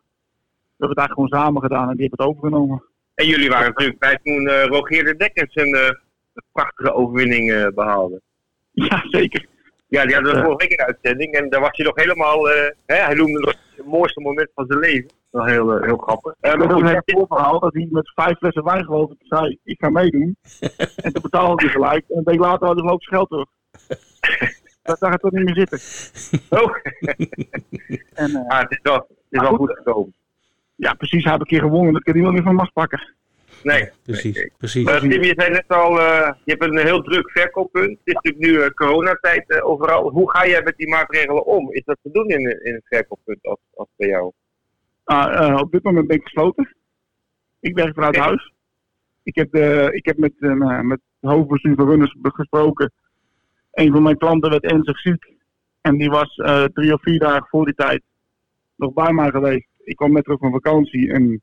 We 0.77 0.85
hebben 0.85 0.97
het 0.97 1.07
eigenlijk 1.07 1.13
gewoon 1.13 1.43
samen 1.43 1.61
gedaan 1.61 1.89
en 1.89 1.95
die 1.95 2.01
heeft 2.01 2.17
het 2.17 2.27
overgenomen. 2.27 2.83
En 3.13 3.25
jullie 3.25 3.49
waren 3.49 3.67
natuurlijk 3.67 3.99
bij 3.99 4.19
toen 4.23 4.47
eh, 4.47 4.65
Rogier 4.65 5.03
de 5.03 5.15
Dekkers 5.15 5.55
een 5.55 5.75
eh, 5.75 5.89
prachtige 6.51 6.93
overwinning 6.93 7.51
eh, 7.51 7.67
behaalde. 7.75 8.21
Ja, 8.71 9.03
zeker. 9.09 9.45
Ja, 9.87 10.05
die 10.05 10.15
hadden 10.15 10.33
we 10.33 10.41
vorige 10.41 10.67
week 10.67 10.79
een 10.79 10.85
uitzending. 10.85 11.33
En 11.33 11.49
daar 11.49 11.61
was 11.61 11.69
hij 11.71 11.85
nog 11.85 11.95
helemaal... 11.95 12.47
hè, 12.85 12.95
hij 12.95 13.13
noemde 13.13 13.39
het 13.39 13.57
het 13.77 13.85
mooiste 13.85 14.21
moment 14.21 14.51
van 14.55 14.65
zijn 14.67 14.79
leven. 14.79 15.11
Wel 15.29 15.45
heel, 15.45 15.81
heel 15.81 15.97
grappig. 15.97 16.35
En 16.39 16.59
dat 16.59 16.71
een 16.71 17.01
heel 17.05 17.25
verhaal 17.27 17.59
dat 17.59 17.73
hij 17.73 17.87
met 17.91 18.11
vijf 18.15 18.37
flessen 18.37 18.63
wijn 18.63 18.83
geloof 18.83 19.11
ik 19.11 19.17
zei, 19.19 19.59
ik 19.63 19.79
ga 19.79 19.89
meedoen. 19.89 20.37
en 21.03 21.13
toen 21.13 21.21
betaalde 21.21 21.63
hij 21.63 21.73
gelijk. 21.73 22.05
En 22.09 22.17
een 22.17 22.23
week 22.23 22.39
later 22.39 22.67
hadden 22.67 22.85
we 22.85 22.91
ook 22.91 23.03
geld 23.03 23.29
terug. 23.29 23.47
Dat 24.81 24.97
zag 24.97 25.11
het 25.11 25.21
toch 25.21 25.31
niet 25.31 25.43
meer 25.43 25.55
zitten. 25.55 25.79
oh, 26.49 26.75
En 28.23 28.45
ah, 28.47 28.59
het 28.59 28.71
is 28.71 28.79
wel, 28.81 28.95
het 28.95 29.27
is 29.29 29.41
wel 29.41 29.55
goed 29.55 29.71
gekomen. 29.71 30.13
Ja, 30.77 30.93
precies, 30.93 31.23
heeft 31.23 31.39
een 31.39 31.45
keer 31.45 31.59
gewonnen. 31.61 31.93
Dat 31.93 32.03
kan 32.03 32.21
wel 32.21 32.31
niet 32.31 32.43
van 32.43 32.55
mas 32.55 32.69
pakken. 32.69 33.15
Nee. 33.63 33.89
precies, 34.03 34.35
Nee, 34.35 34.51
precies. 34.57 34.83
Maar 34.85 34.99
Tim, 34.99 35.23
je 35.23 35.33
zei 35.37 35.49
net 35.51 35.67
al, 35.67 35.99
eh, 35.99 36.31
je 36.43 36.51
hebt 36.51 36.63
een 36.63 36.77
heel 36.77 37.01
druk 37.01 37.31
verkooppunt. 37.31 37.89
Het 37.89 37.99
is 38.03 38.13
natuurlijk 38.13 38.45
nu 38.45 38.61
eh, 38.61 38.69
coronatijd 38.69 39.49
eh, 39.49 39.65
overal. 39.67 40.09
Hoe 40.09 40.31
ga 40.31 40.47
jij 40.47 40.61
met 40.63 40.77
die 40.77 40.87
maatregelen 40.87 41.45
om? 41.45 41.71
Is 41.71 41.83
dat 41.85 41.97
te 42.01 42.11
doen 42.11 42.27
in, 42.29 42.45
een- 42.45 42.63
in 42.65 42.73
een 42.73 42.81
verkooppunt 42.85 43.43
als, 43.45 43.59
als 43.73 43.87
bij 43.95 44.07
jou? 44.07 44.31
Ah, 45.03 45.47
eh, 45.49 45.59
op 45.61 45.71
dit 45.71 45.83
moment 45.83 46.07
ben 46.07 46.17
ik 46.17 46.23
gesloten. 46.23 46.75
Ik 47.59 47.75
werk 47.75 47.93
vanuit 47.93 48.15
huis. 48.15 48.53
Ik 49.23 49.35
heb, 49.35 49.51
de, 49.51 49.89
ik 49.91 50.05
heb 50.05 50.17
met, 50.17 50.33
met 50.39 50.99
het 51.19 51.31
hoofdbestuur 51.31 51.75
van 51.75 51.87
Runners 51.89 52.15
gesproken. 52.21 52.91
Een 53.71 53.91
van 53.91 54.03
mijn 54.03 54.17
klanten 54.17 54.49
werd 54.49 54.63
ernstig 54.63 54.99
ziek. 54.99 55.33
En 55.81 55.97
die 55.97 56.09
was 56.09 56.35
eh, 56.35 56.63
drie 56.63 56.93
of 56.93 57.01
vier 57.01 57.19
dagen 57.19 57.47
voor 57.49 57.65
die 57.65 57.73
tijd 57.75 58.01
nog 58.75 58.93
bij 58.93 59.13
mij 59.13 59.29
geweest. 59.29 59.67
Ik 59.87 59.95
kwam 59.95 60.11
net 60.13 60.23
terug 60.23 60.39
van 60.39 60.51
vakantie 60.51 61.11
en 61.11 61.41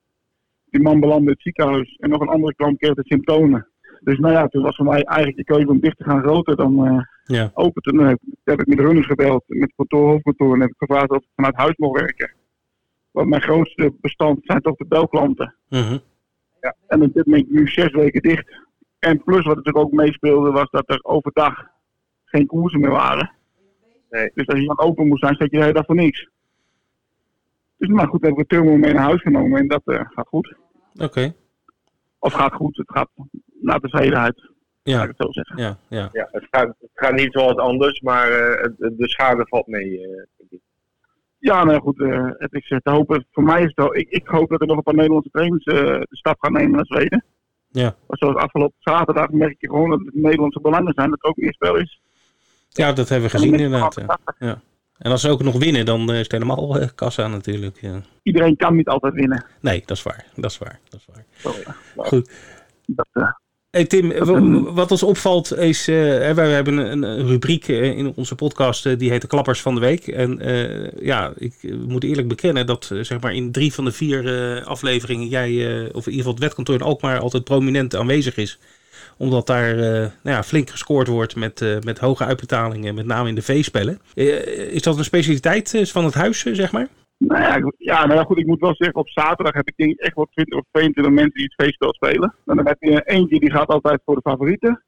die 0.70 0.82
man 0.82 1.00
belandde 1.00 1.24
in 1.26 1.32
het 1.32 1.42
ziekenhuis. 1.42 1.96
En 2.00 2.10
nog 2.10 2.20
een 2.20 2.28
andere 2.28 2.54
klant 2.54 2.78
kreeg 2.78 2.94
de 2.94 3.04
symptomen. 3.04 3.68
Dus 4.00 4.18
nou 4.18 4.32
ja, 4.32 4.46
toen 4.48 4.62
was 4.62 4.76
voor 4.76 4.84
mij 4.84 5.02
eigenlijk 5.02 5.36
de 5.36 5.44
keuze 5.44 5.68
om 5.68 5.80
dicht 5.80 5.96
te 5.96 6.04
gaan 6.04 6.22
groter 6.22 6.56
dan 6.56 6.86
eh, 6.86 7.00
Ja. 7.24 7.50
open. 7.54 7.82
Toen 7.82 7.98
heb 8.44 8.60
ik 8.60 8.66
met 8.66 8.76
de 8.76 8.82
runners 8.84 9.06
gebeld, 9.06 9.44
met 9.46 9.60
het 9.60 9.72
kantoor, 9.76 10.08
hoofdkantoor. 10.08 10.54
En 10.54 10.60
heb 10.60 10.70
ik 10.70 10.74
gevraagd 10.78 11.10
of 11.10 11.16
ik 11.16 11.28
vanuit 11.34 11.54
huis 11.56 11.76
mocht 11.76 12.00
werken. 12.00 12.32
Want 13.10 13.28
mijn 13.28 13.42
grootste 13.42 13.94
bestand 14.00 14.38
zijn 14.42 14.60
toch 14.60 14.76
de 14.76 14.86
belklanten. 14.86 15.54
Mhm. 15.68 15.98
En 16.86 17.02
op 17.02 17.14
dit 17.14 17.26
moment 17.26 17.50
nu 17.50 17.68
zes 17.68 17.92
weken 17.92 18.22
dicht. 18.22 18.62
En 18.98 19.22
plus 19.22 19.44
wat 19.44 19.56
natuurlijk 19.56 19.84
ook 19.84 19.92
meespeelde 19.92 20.50
was 20.50 20.70
dat 20.70 20.90
er 20.90 20.98
overdag 21.02 21.66
geen 22.24 22.46
koersen 22.46 22.80
meer 22.80 22.90
waren. 22.90 23.32
Nee. 24.10 24.30
Dus 24.34 24.46
als 24.46 24.60
je 24.60 24.66
dan 24.66 24.80
open 24.80 25.08
moest 25.08 25.22
zijn, 25.22 25.34
zat 25.36 25.50
je 25.50 25.56
de 25.56 25.62
hele 25.62 25.74
dag 25.74 25.84
voor 25.86 25.94
niks. 25.94 26.28
Dus 27.86 27.96
maar 27.96 28.08
goed, 28.08 28.22
heb 28.22 28.32
ik 28.32 28.38
een 28.38 28.46
turbo 28.46 28.76
mee 28.76 28.92
naar 28.92 29.02
huis 29.04 29.20
genomen 29.22 29.60
en 29.60 29.68
dat 29.68 29.82
eh, 29.84 30.00
gaat 30.04 30.26
goed. 30.28 30.54
Oké, 31.00 31.34
Of 32.18 32.32
gaat 32.32 32.52
goed, 32.52 32.76
het 32.76 32.90
gaat 32.90 33.08
naar 33.60 33.78
tevredenheid, 33.80 34.50
ja, 34.82 35.02
ik 35.02 35.08
het 35.08 35.16
zo 35.16 35.32
zeggen. 35.32 35.56
ja, 35.62 35.76
ja. 35.88 36.08
Ja, 36.12 36.28
het 36.32 36.46
gaat, 36.50 36.66
het 36.80 36.90
gaat 36.94 37.12
niet 37.14 37.32
zoals 37.32 37.56
anders, 37.56 38.00
maar 38.00 38.30
eh, 38.30 38.62
het- 38.62 38.78
de 38.98 39.08
schade 39.08 39.46
valt 39.48 39.66
mee. 39.66 40.00
eh, 40.00 40.06
denk 40.36 40.50
ik. 40.50 40.60
Ja, 41.38 41.64
nou 41.64 41.80
goed, 41.80 42.00
eh, 42.00 42.26
het 42.38 42.52
is 42.52 42.68
eh, 42.70 42.78
te 42.82 42.90
hopen. 42.90 43.26
Voor 43.32 43.42
mij 43.42 43.58
is 43.60 43.66
het 43.66 43.74
wel, 43.76 43.96
ik, 43.96 44.08
ik 44.10 44.26
hoop 44.26 44.48
dat 44.50 44.60
er 44.60 44.66
nog 44.66 44.76
een 44.76 44.82
paar 44.82 44.94
Nederlandse 44.94 45.30
trainers 45.30 45.64
eh, 45.64 45.74
de 45.84 46.06
stap 46.10 46.36
gaan 46.40 46.52
nemen 46.52 46.70
naar 46.70 46.86
Zweden. 46.86 47.24
Ja. 47.68 47.94
Maar 48.06 48.18
zoals 48.18 48.36
afgelopen 48.36 48.76
zaterdag 48.78 49.30
merk 49.30 49.56
je 49.60 49.68
gewoon 49.68 49.90
dat 49.90 50.00
het 50.04 50.14
Nederlandse 50.14 50.60
belangen 50.60 50.92
zijn, 50.94 51.10
dat 51.10 51.22
er 51.22 51.28
ook 51.28 51.36
meer 51.36 51.52
spel 51.52 51.76
is. 51.76 52.00
Ja, 52.68 52.92
dat 52.92 53.08
hebben 53.08 53.30
we 53.30 53.36
gezien 53.36 53.54
inderdaad. 53.54 54.04
Ja. 54.38 54.60
En 54.98 55.10
als 55.10 55.20
ze 55.20 55.28
ook 55.28 55.42
nog 55.42 55.58
winnen, 55.58 55.84
dan 55.84 56.10
eh, 56.10 56.14
is 56.14 56.22
het 56.22 56.32
helemaal 56.32 56.78
eh, 56.78 56.88
kassa 56.94 57.28
natuurlijk. 57.28 57.78
Ja. 57.80 58.00
Iedereen 58.22 58.56
kan 58.56 58.76
niet 58.76 58.88
altijd 58.88 59.14
winnen. 59.14 59.44
Nee, 59.60 59.82
dat 59.86 59.96
is 59.96 60.02
waar. 60.02 60.24
Dat 60.34 60.50
is 60.50 60.58
waar. 60.58 60.80
Dat 60.88 61.00
is 61.00 61.14
waar. 61.14 61.54
Ja. 61.96 62.02
Goed. 62.02 62.30
Dat, 62.86 63.08
eh, 63.12 63.30
Hey 63.70 63.84
Tim, 63.84 64.12
wat 64.74 64.90
ons 64.90 65.02
opvalt 65.02 65.56
is, 65.56 65.86
hè, 65.86 66.34
wij 66.34 66.50
hebben 66.50 66.76
een, 66.76 67.02
een 67.02 67.26
rubriek 67.26 67.68
in 67.68 68.12
onze 68.16 68.34
podcast 68.34 68.98
die 68.98 69.10
heet 69.10 69.20
de 69.20 69.26
Klappers 69.26 69.60
van 69.60 69.74
de 69.74 69.80
Week. 69.80 70.06
En 70.06 70.38
ja, 71.00 71.32
ik 71.36 71.54
moet 71.86 72.04
eerlijk 72.04 72.28
bekennen 72.28 72.66
dat 72.66 72.90
zeg 73.00 73.20
maar 73.20 73.34
in 73.34 73.52
drie 73.52 73.72
van 73.72 73.84
de 73.84 73.92
vier 73.92 74.62
afleveringen 74.64 75.28
jij, 75.28 75.50
of 75.92 76.06
in 76.06 76.12
ieder 76.12 76.12
geval 76.12 76.32
het 76.32 76.42
wetkantoor 76.42 76.74
in 76.74 76.82
Alkmaar, 76.82 77.18
altijd 77.18 77.44
prominent 77.44 77.96
aanwezig 77.96 78.36
is. 78.36 78.58
Omdat 79.18 79.46
daar 79.46 79.70
eh, 79.70 79.98
nou 79.98 80.10
ja, 80.22 80.42
flink 80.42 80.70
gescoord 80.70 81.06
wordt 81.06 81.36
met, 81.36 81.60
eh, 81.60 81.78
met 81.78 81.98
hoge 81.98 82.24
uitbetalingen, 82.24 82.94
met 82.94 83.06
name 83.06 83.28
in 83.28 83.34
de 83.34 83.42
V-spellen. 83.42 83.98
Eh, 84.14 84.74
is 84.74 84.82
dat 84.82 84.98
een 84.98 85.04
specialiteit 85.04 85.90
van 85.92 86.04
het 86.04 86.14
huis, 86.14 86.42
zeg 86.42 86.72
maar? 86.72 86.88
nou 87.18 87.42
ja, 87.42 87.72
ja, 87.78 88.06
nou 88.06 88.18
ja, 88.18 88.24
goed, 88.24 88.38
ik 88.38 88.46
moet 88.46 88.60
wel 88.60 88.74
zeggen, 88.74 88.96
op 88.96 89.08
zaterdag 89.08 89.54
heb 89.54 89.68
ik 89.68 89.76
denk 89.76 89.90
ik 89.90 90.00
echt 90.00 90.14
wel 90.14 90.28
20 90.30 90.58
of 90.58 90.64
22 90.70 91.12
mensen 91.12 91.34
die 91.34 91.44
het 91.44 91.54
feestspel 91.54 91.94
spelen. 91.94 92.34
En 92.46 92.56
dan 92.56 92.66
heb 92.66 92.76
je 92.80 93.02
eentje 93.04 93.40
die 93.40 93.50
gaat 93.50 93.68
altijd 93.68 94.00
voor 94.04 94.14
de 94.14 94.30
favorieten. 94.30 94.82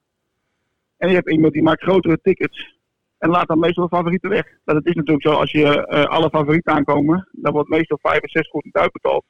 En 0.96 1.08
je 1.08 1.14
hebt 1.14 1.30
iemand 1.30 1.52
die 1.52 1.62
maakt 1.62 1.82
grotere 1.82 2.18
tickets. 2.22 2.74
En 3.18 3.30
laat 3.30 3.48
dan 3.48 3.58
meestal 3.58 3.88
de 3.88 3.96
favorieten 3.96 4.30
weg. 4.30 4.46
Dat 4.64 4.76
het 4.76 4.86
is 4.86 4.94
natuurlijk 4.94 5.26
zo, 5.26 5.32
als 5.32 5.50
je 5.50 5.86
alle 6.08 6.28
favorieten 6.30 6.72
aankomen, 6.72 7.28
dan 7.32 7.52
wordt 7.52 7.68
meestal 7.68 7.98
5 8.02 8.20
en 8.20 8.28
6 8.28 8.48
goed 8.48 8.64
niet 8.64 8.76
uitbetaald. 8.76 9.24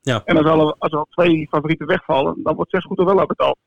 Ja. 0.00 0.22
En 0.24 0.36
als, 0.36 0.46
alle, 0.46 0.74
als 0.78 0.92
er 0.92 0.98
al 0.98 1.06
twee 1.10 1.48
favorieten 1.50 1.86
wegvallen, 1.86 2.40
dan 2.42 2.54
wordt 2.54 2.70
6 2.70 2.84
goed 2.84 2.98
er 2.98 3.04
wel 3.04 3.18
uitbetaald. 3.18 3.58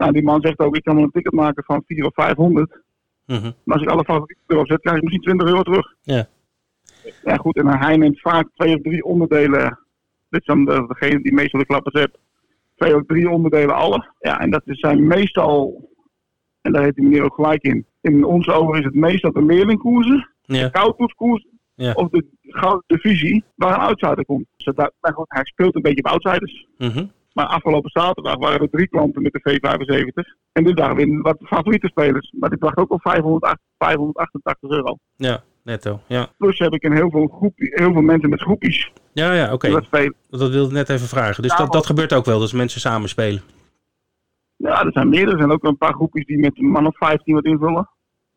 Nou, 0.00 0.12
die 0.12 0.22
man 0.22 0.40
zegt 0.40 0.58
ook, 0.58 0.76
ik 0.76 0.82
kan 0.84 0.94
wel 0.94 1.04
een 1.04 1.10
ticket 1.10 1.32
maken 1.32 1.64
van 1.64 1.82
4 1.86 2.04
of 2.06 2.14
500. 2.14 2.80
Mhm. 3.26 3.42
Maar 3.64 3.76
als 3.76 3.82
ik 3.82 3.88
alle 3.90 4.04
favorieten 4.04 4.44
erop 4.46 4.66
zet, 4.66 4.80
krijg 4.80 4.96
ik 4.96 5.02
misschien 5.02 5.22
20 5.22 5.46
euro 5.48 5.62
terug. 5.62 5.94
Ja. 6.02 6.26
Ja, 7.24 7.36
goed. 7.36 7.56
En 7.56 7.66
hij 7.66 7.96
neemt 7.96 8.20
vaak 8.20 8.48
twee 8.54 8.74
of 8.76 8.82
drie 8.82 9.04
onderdelen. 9.04 9.78
Dit 10.28 10.40
is 10.40 10.46
dan 10.46 10.64
de, 10.64 10.84
degene 10.88 11.22
die 11.22 11.32
meestal 11.32 11.60
de 11.60 11.66
klappers 11.66 12.00
hebt. 12.00 12.18
twee 12.76 12.96
of 12.96 13.02
drie 13.06 13.30
onderdelen 13.30 13.74
alle. 13.74 14.12
Ja, 14.20 14.40
en 14.40 14.50
dat 14.50 14.62
zijn 14.64 15.06
meestal, 15.06 15.88
en 16.60 16.72
daar 16.72 16.82
heeft 16.82 16.94
die 16.96 17.04
meneer 17.04 17.22
ook 17.24 17.34
gelijk 17.34 17.62
in, 17.62 17.86
in 18.00 18.24
onze 18.24 18.52
ogen 18.52 18.78
is 18.78 18.84
het 18.84 18.94
meestal 18.94 19.32
de 19.32 19.42
leerlingkoersen, 19.44 20.28
Ja. 20.42 20.64
de 20.64 20.70
koudproefkoersen 20.70 21.50
Ja. 21.74 21.92
of 21.92 22.08
de 22.08 22.24
gouden 22.42 22.84
divisie 22.86 23.44
waar 23.54 23.72
een 23.74 23.80
outsider 23.80 24.24
komt. 24.24 24.46
Dus 24.56 24.74
dat, 24.74 24.92
maar 25.00 25.12
goed, 25.12 25.26
hij 25.28 25.44
speelt 25.44 25.74
een 25.74 25.82
beetje 25.82 26.02
op 26.04 26.10
outsiders. 26.10 26.66
Mhm. 26.78 27.06
Maar 27.40 27.48
afgelopen 27.48 27.90
zaterdag 27.90 28.36
waren 28.36 28.60
er 28.60 28.70
drie 28.70 28.88
klanten 28.88 29.22
met 29.22 29.32
de 29.32 29.40
V75. 29.40 30.38
En 30.52 30.64
dit 30.64 30.76
dag 30.76 30.92
weer 30.92 31.22
wat 31.22 31.36
favoriete 31.40 31.86
spelers. 31.86 32.32
Maar 32.38 32.50
dit 32.50 32.58
bracht 32.58 32.76
ook 32.76 32.90
al 32.90 32.98
508, 33.00 33.58
588 33.78 34.70
euro. 34.70 34.96
Ja, 35.16 35.42
netto. 35.62 36.00
Ja, 36.06 36.28
Plus 36.36 36.58
heb 36.58 36.72
ik 36.72 36.84
een 36.84 36.92
heel 36.92 37.10
veel, 37.10 37.26
groep, 37.26 37.52
heel 37.56 37.92
veel 37.92 38.02
mensen 38.02 38.30
met 38.30 38.40
groepjes 38.40 38.92
ja, 39.12 39.32
ja 39.32 39.52
oké. 39.52 39.80
die. 39.90 40.14
Dat 40.30 40.50
wilde 40.50 40.66
ik 40.66 40.72
net 40.72 40.88
even 40.88 41.06
vragen. 41.06 41.42
Dus 41.42 41.52
Ja, 41.52 41.58
dat, 41.58 41.72
dat 41.72 41.86
gebeurt 41.86 42.12
ook 42.12 42.24
wel, 42.24 42.40
dat 42.40 42.52
mensen 42.52 42.80
samen 42.80 43.08
spelen. 43.08 43.42
Ja, 44.56 44.84
er 44.84 44.92
zijn 44.92 45.08
meerdere. 45.08 45.32
Er 45.32 45.38
zijn 45.38 45.52
ook 45.52 45.64
een 45.64 45.78
paar 45.78 45.94
groepjes 45.94 46.26
die 46.26 46.38
met 46.38 46.58
een 46.58 46.70
man 46.70 46.86
of 46.86 46.96
15 46.96 47.34
wat 47.34 47.44
invullen. 47.44 47.90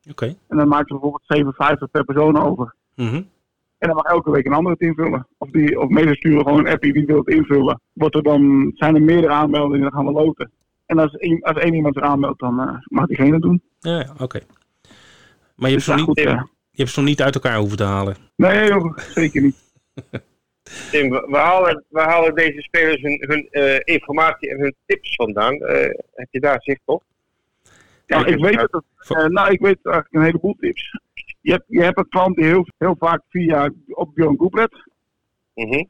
Oké. 0.10 0.26
En 0.26 0.58
dan 0.58 0.68
maken 0.68 0.88
ze 0.88 0.94
bijvoorbeeld 0.94 1.24
57 1.26 1.92
per 1.92 2.04
persoon 2.04 2.38
over. 2.38 2.76
Mhm. 2.96 3.22
En 3.84 3.90
dan 3.90 3.96
mag 3.98 4.06
elke 4.06 4.32
week 4.32 4.46
een 4.46 4.54
ander 4.54 4.72
het 4.72 4.82
invullen. 4.82 5.28
Of, 5.38 5.50
die, 5.50 5.80
of 5.80 5.90
mensen 5.90 6.16
sturen 6.16 6.42
gewoon 6.44 6.60
een 6.60 6.74
appie 6.74 6.94
die 6.94 7.06
wil 7.06 7.18
het 7.18 7.28
invullen. 7.28 7.82
Wordt 7.94 8.16
er 8.16 8.24
dan, 8.24 8.72
zijn 8.76 8.96
er 8.96 9.02
meerdere 9.02 9.34
aanmeldingen, 9.34 9.82
dan 9.82 9.92
gaan 9.92 10.06
we 10.06 10.12
loten. 10.12 10.52
En 10.86 11.00
als, 11.00 11.14
één- 11.14 11.42
als 11.42 11.58
één 11.58 11.74
iemand 11.74 11.94
zich 11.96 12.04
aanmeldt, 12.04 12.40
dan 12.40 12.60
eh, 12.60 12.76
mag 12.84 13.06
diegene 13.08 13.34
het 13.34 13.42
doen. 13.42 13.62
Ja, 13.80 14.00
ja 14.00 14.14
oké. 14.20 14.40
Maar 15.56 15.70
je 15.70 15.76
hebt, 15.76 15.76
Dus 15.76 15.84
ze 15.86 15.92
ja, 15.92 15.96
niet, 15.98 16.06
goed, 16.06 16.20
je 16.72 16.82
hebt 16.82 16.90
ze 16.90 17.00
nog 17.00 17.10
niet 17.10 17.22
uit 17.22 17.36
elkaar 17.36 17.58
hoeven 17.58 17.78
te 17.78 17.84
halen. 17.84 18.16
nee, 18.36 18.68
joh, 18.68 18.98
zeker 18.98 19.42
niet. 19.42 19.56
Tim, 20.92 21.10
we 21.10 21.38
halen, 21.38 21.84
we 21.90 22.00
halen 22.02 22.36
deze 22.36 22.62
spelers 22.62 23.02
hun, 23.02 23.24
hun 23.28 23.48
eh, 23.50 23.80
informatie 23.84 24.50
en 24.50 24.60
hun 24.60 24.76
tips 24.86 25.16
vandaan. 25.16 25.54
Eh, 25.54 25.90
heb 26.14 26.28
je 26.32 26.40
daar 26.40 26.62
zicht 26.62 26.82
op? 26.86 27.04
Ja, 28.06 28.26
ik 28.26 28.40
weet 28.44 28.62
het. 28.62 28.84
eh, 29.08 29.26
nou, 29.26 29.52
ik 29.52 29.60
weet 29.60 29.80
eigenlijk 29.86 30.16
een 30.16 30.22
heleboel 30.22 30.56
tips. 30.60 31.00
Je 31.44 31.52
hebt, 31.52 31.64
je 31.68 31.82
hebt 31.82 31.98
een 31.98 32.10
klant 32.10 32.36
die 32.36 32.46
heel, 32.46 32.68
heel 32.78 32.96
vaak 33.00 33.22
via 33.30 33.70
op 33.88 34.16
Bjorn 34.16 34.38
Goeplet. 34.38 34.90
Mhm. 35.54 35.84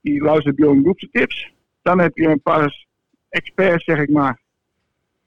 Die 0.00 0.22
luistert 0.22 0.56
Bjorn 0.56 0.84
Goepse 0.84 1.08
tips. 1.10 1.52
Dan 1.82 1.98
heb 1.98 2.16
je 2.16 2.28
een 2.28 2.42
paar 2.42 2.86
experts, 3.28 3.84
zeg 3.84 3.98
ik 3.98 4.10
maar. 4.10 4.40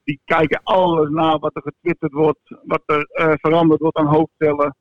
Die 0.04 0.20
kijken 0.26 0.62
alles 0.64 1.10
na 1.10 1.40
wat 1.40 1.56
er 1.56 1.62
getwitterd 1.62 2.12
wordt. 2.12 2.40
Wat 2.64 2.82
er 2.86 3.02
eh, 3.02 3.34
veranderd 3.36 3.80
wordt 3.80 3.98
aan 3.98 4.06
hoofdstellen. 4.06 4.76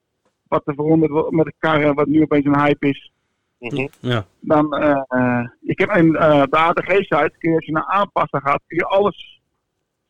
Wat 0.49 0.67
er 0.67 0.75
veranderd 0.75 1.11
wordt 1.11 1.31
met 1.31 1.45
de 1.45 1.55
karren, 1.59 1.95
wat 1.95 2.07
nu 2.07 2.23
opeens 2.23 2.45
een 2.45 2.61
hype 2.61 2.89
is. 2.89 3.13
Mhm. 3.59 3.87
Ja, 4.01 4.27
Dan, 4.41 4.75
eh, 4.75 5.03
eh, 5.09 5.49
ik 5.63 5.79
heb 5.79 5.89
een, 5.95 6.17
eh 6.17 6.43
de 6.43 6.57
ATG-site, 6.57 7.35
kun 7.39 7.51
je 7.51 7.57
als 7.57 7.67
je 7.67 7.73
naar 7.73 7.87
aanpassen 7.87 8.41
gaat, 8.41 8.63
kun 8.67 8.77
je 8.77 8.85
alles 8.85 9.36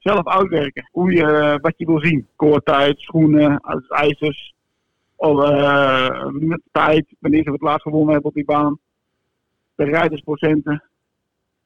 zelf 0.07 0.27
uitwerken. 0.27 0.89
Hoe 0.93 1.13
je, 1.13 1.25
eh, 1.25 1.57
wat 1.61 1.75
je 1.77 1.87
wil 1.87 2.01
zien. 2.01 2.27
Koortijd, 2.37 2.99
schoenen, 2.99 3.61
als 3.61 3.87
ijzers. 3.89 4.55
Of 5.17 5.43
eh, 5.43 6.27
met 6.27 6.61
tijd, 6.73 7.07
wanneer 7.19 7.43
ze 7.43 7.51
het 7.51 7.61
laatst 7.61 7.83
gewonnen 7.83 8.13
hebben 8.13 8.31
op 8.31 8.35
die 8.37 8.45
baan. 8.45 8.79
De 9.75 9.85
rijdersprocenten. 9.85 10.83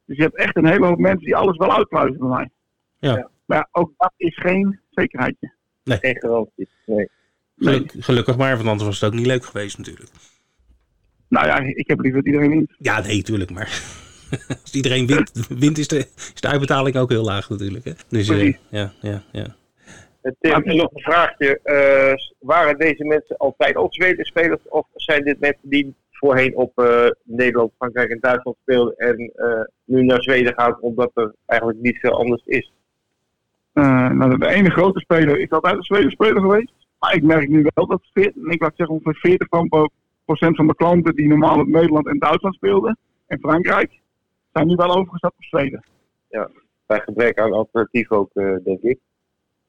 Dus 0.05 0.16
je 0.16 0.22
hebt 0.22 0.37
echt 0.37 0.57
een 0.57 0.66
hele 0.66 0.87
hoop 0.87 0.98
mensen 0.98 1.24
die 1.24 1.37
alles 1.37 1.57
wel 1.57 1.76
uitpluizen 1.76 2.18
bij 2.18 2.29
mij. 2.29 2.50
Ja. 2.98 3.31
Maar 3.44 3.68
ook 3.72 3.92
dat 3.96 4.12
is 4.16 4.38
geen 4.38 4.81
zekerheidje. 4.90 5.53
Geen 5.85 6.16
garantie. 6.18 6.68
Nee. 6.87 7.09
geluk- 7.59 7.92
gelukkig 7.98 8.37
maar, 8.37 8.57
want 8.57 8.68
anders 8.68 8.88
was 8.88 9.00
het 9.00 9.11
ook 9.11 9.18
niet 9.18 9.26
leuk 9.26 9.44
geweest 9.44 9.79
natuurlijk. 9.79 10.11
Nou 11.29 11.46
ja, 11.46 11.59
ik 11.59 11.88
heb 11.88 12.00
liever 12.00 12.22
dat 12.22 12.33
iedereen 12.33 12.50
wint. 12.50 12.74
Ja, 12.79 13.00
nee, 13.00 13.22
tuurlijk, 13.22 13.50
maar 13.50 13.83
als 14.62 14.72
iedereen 14.72 15.06
wint, 15.06 15.46
wint 15.48 15.78
is, 15.78 15.88
de, 15.88 15.98
is 16.34 16.40
de 16.40 16.48
uitbetaling 16.48 16.96
ook 16.96 17.10
heel 17.10 17.24
laag 17.24 17.50
natuurlijk. 17.50 17.84
Hè? 17.84 17.92
Dus 18.08 18.26
ja, 18.70 18.92
ja, 19.00 19.22
ja. 19.32 19.56
Eh, 20.22 20.32
Tim, 20.40 20.52
en 20.52 20.76
nog 20.76 20.90
een 20.94 21.02
vraagje. 21.02 21.60
Eh, 21.62 22.14
waren 22.38 22.78
deze 22.78 23.04
mensen 23.04 23.36
altijd 23.36 23.76
al 23.76 23.86
Zweden-spelers 23.90 24.68
of 24.68 24.86
zijn 24.94 25.24
dit 25.24 25.40
mensen 25.40 25.68
die 25.68 25.94
voorheen 26.20 26.56
op 26.56 26.78
eh, 26.78 27.06
Nederland, 27.22 27.72
Frankrijk 27.76 28.10
en 28.10 28.18
Duitsland 28.20 28.56
speelden 28.62 28.96
en 28.96 29.32
eh, 29.34 29.64
nu 29.84 30.02
naar 30.02 30.22
Zweden 30.22 30.54
gaan 30.54 30.80
omdat 30.80 31.10
er 31.14 31.34
eigenlijk 31.46 31.80
niet 31.80 31.98
veel 31.98 32.18
anders 32.18 32.42
is? 32.44 32.72
Eh, 33.72 34.08
nou, 34.10 34.38
de 34.38 34.48
ene 34.48 34.70
grote 34.70 35.00
speler 35.00 35.38
is 35.38 35.50
altijd 35.50 35.76
een 35.76 35.82
Zweden 35.82 36.10
speler 36.10 36.40
geweest. 36.40 36.72
Maar 36.98 37.14
ik 37.14 37.22
merk 37.22 37.48
nu 37.48 37.66
wel 37.74 37.86
dat 37.86 38.00
40, 38.12 38.44
ik 38.44 38.62
laat 38.62 38.76
zeggen 38.76 38.94
ongeveer 38.94 39.20
40 39.20 39.48
van, 39.48 39.90
procent 40.24 40.56
van 40.56 40.64
mijn 40.64 40.76
klanten 40.76 41.14
die 41.14 41.28
normaal 41.28 41.60
op 41.60 41.66
Nederland 41.66 42.06
en 42.06 42.18
Duitsland 42.18 42.54
speelden, 42.54 42.98
en 43.26 43.38
Frankrijk, 43.38 43.99
zijn 44.52 44.66
nu 44.66 44.74
wel 44.74 44.96
overgestapt 44.96 45.36
op 45.36 45.44
Zweden. 45.44 45.84
Bij 46.86 47.00
gebrek 47.00 47.38
aan 47.40 47.52
alternatief 47.52 48.10
ook, 48.10 48.30
eh, 48.34 48.54
denk 48.64 48.80
ik. 48.80 48.98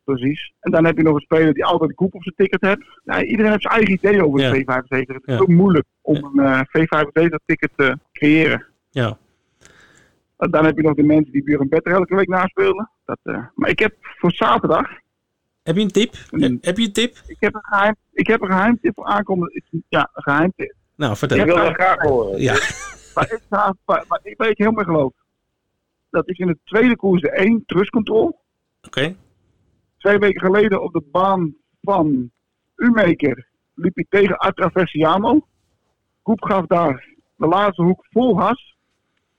Precies. 0.03 0.53
En 0.59 0.71
dan 0.71 0.85
heb 0.85 0.97
je 0.97 1.03
nog 1.03 1.15
een 1.15 1.21
speler 1.21 1.53
die 1.53 1.65
altijd 1.65 1.89
een 1.89 1.95
koep 1.95 2.13
op 2.13 2.23
zijn 2.23 2.35
ticket 2.35 2.61
heeft. 2.61 2.99
Ja, 3.03 3.23
iedereen 3.23 3.51
heeft 3.51 3.61
zijn 3.61 3.73
eigen 3.73 3.93
idee 3.93 4.25
over 4.25 4.39
de 4.39 4.45
Ja. 4.45 4.53
V75. 4.53 5.15
Het 5.15 5.27
is 5.27 5.33
Ja. 5.35 5.39
ook 5.41 5.47
moeilijk 5.47 5.85
om 6.01 6.15
een 6.39 6.45
eh, 6.45 6.59
V75-ticket 6.61 7.71
te 7.75 7.97
creëren. 8.13 8.65
ja. 8.89 9.17
En 10.37 10.51
dan 10.51 10.65
heb 10.65 10.75
je 10.75 10.81
nog 10.83 10.95
de 10.95 11.03
mensen 11.03 11.31
die 11.31 11.43
Buren 11.43 11.69
Better 11.69 11.93
elke 11.93 12.15
week 12.15 12.27
naspelen. 12.27 12.89
Dat, 13.05 13.17
eh, 13.23 13.45
maar 13.55 13.69
ik 13.69 13.79
heb 13.79 13.95
voor 13.99 14.31
zaterdag 14.31 14.89
Heb 15.63 15.75
je 15.75 15.81
een 15.81 15.91
tip? 15.91 16.13
Mm. 16.31 16.57
Heb- 16.61 16.77
je 16.77 16.85
een 16.85 16.93
tip? 16.93 17.15
Ik 17.27 17.37
heb 17.39 17.53
een 17.55 17.63
geheim, 17.63 17.95
ik 18.13 18.27
heb 18.27 18.41
een 18.41 18.47
geheim 18.51 18.79
tip 18.81 18.93
voor 18.95 19.05
aankomende. 19.05 19.61
Ja, 19.89 20.09
een 20.13 20.23
geheim 20.23 20.53
tip. 20.55 20.73
Nou, 20.95 21.15
vertel. 21.17 21.37
Ik 21.37 21.45
Ja. 21.45 21.53
wil 21.53 21.63
dat 21.63 21.73
graag 21.73 22.01
horen. 22.01 22.41
Ja. 22.41 22.53
Maar 23.13 23.31
ik, 23.31 23.41
ga, 23.49 23.75
waar, 23.85 24.05
waar 24.07 24.19
ik, 24.23 24.57
heel 24.57 24.71
mee 24.71 24.85
geloof. 24.85 25.13
Dat 26.09 26.29
is 26.29 26.37
in 26.37 26.47
de 26.47 26.57
tweede 26.63 26.95
koers 26.95 27.21
de 27.21 27.31
1 27.31 27.63
trustcontrole. 27.65 28.35
Oké. 28.81 29.15
Twee 29.97 30.17
weken 30.17 30.41
geleden 30.41 30.81
op 30.81 30.93
de 30.93 31.03
baan 31.11 31.55
van 31.81 32.31
Umaker 32.75 33.47
liep 33.73 33.95
hij 33.95 34.05
tegen 34.09 34.37
Atraversiano. 34.37 35.47
Koep 36.21 36.43
gaf 36.43 36.65
daar 36.65 37.07
de 37.35 37.47
laatste 37.47 37.83
hoek 37.83 38.05
vol 38.09 38.35
gas. 38.35 38.75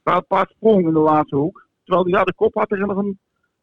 Waar 0.02 0.16
het 0.16 0.26
paard 0.26 0.50
sprong 0.50 0.86
in 0.86 0.92
de 0.92 0.98
laatste 0.98 1.36
hoek. 1.36 1.66
Terwijl 1.84 2.04
hij 2.04 2.12
daar 2.12 2.24
de 2.24 2.34
kop 2.34 2.54
had 2.54 2.68
tegen 2.68 2.86
nog 2.86 2.96
een 2.96 3.18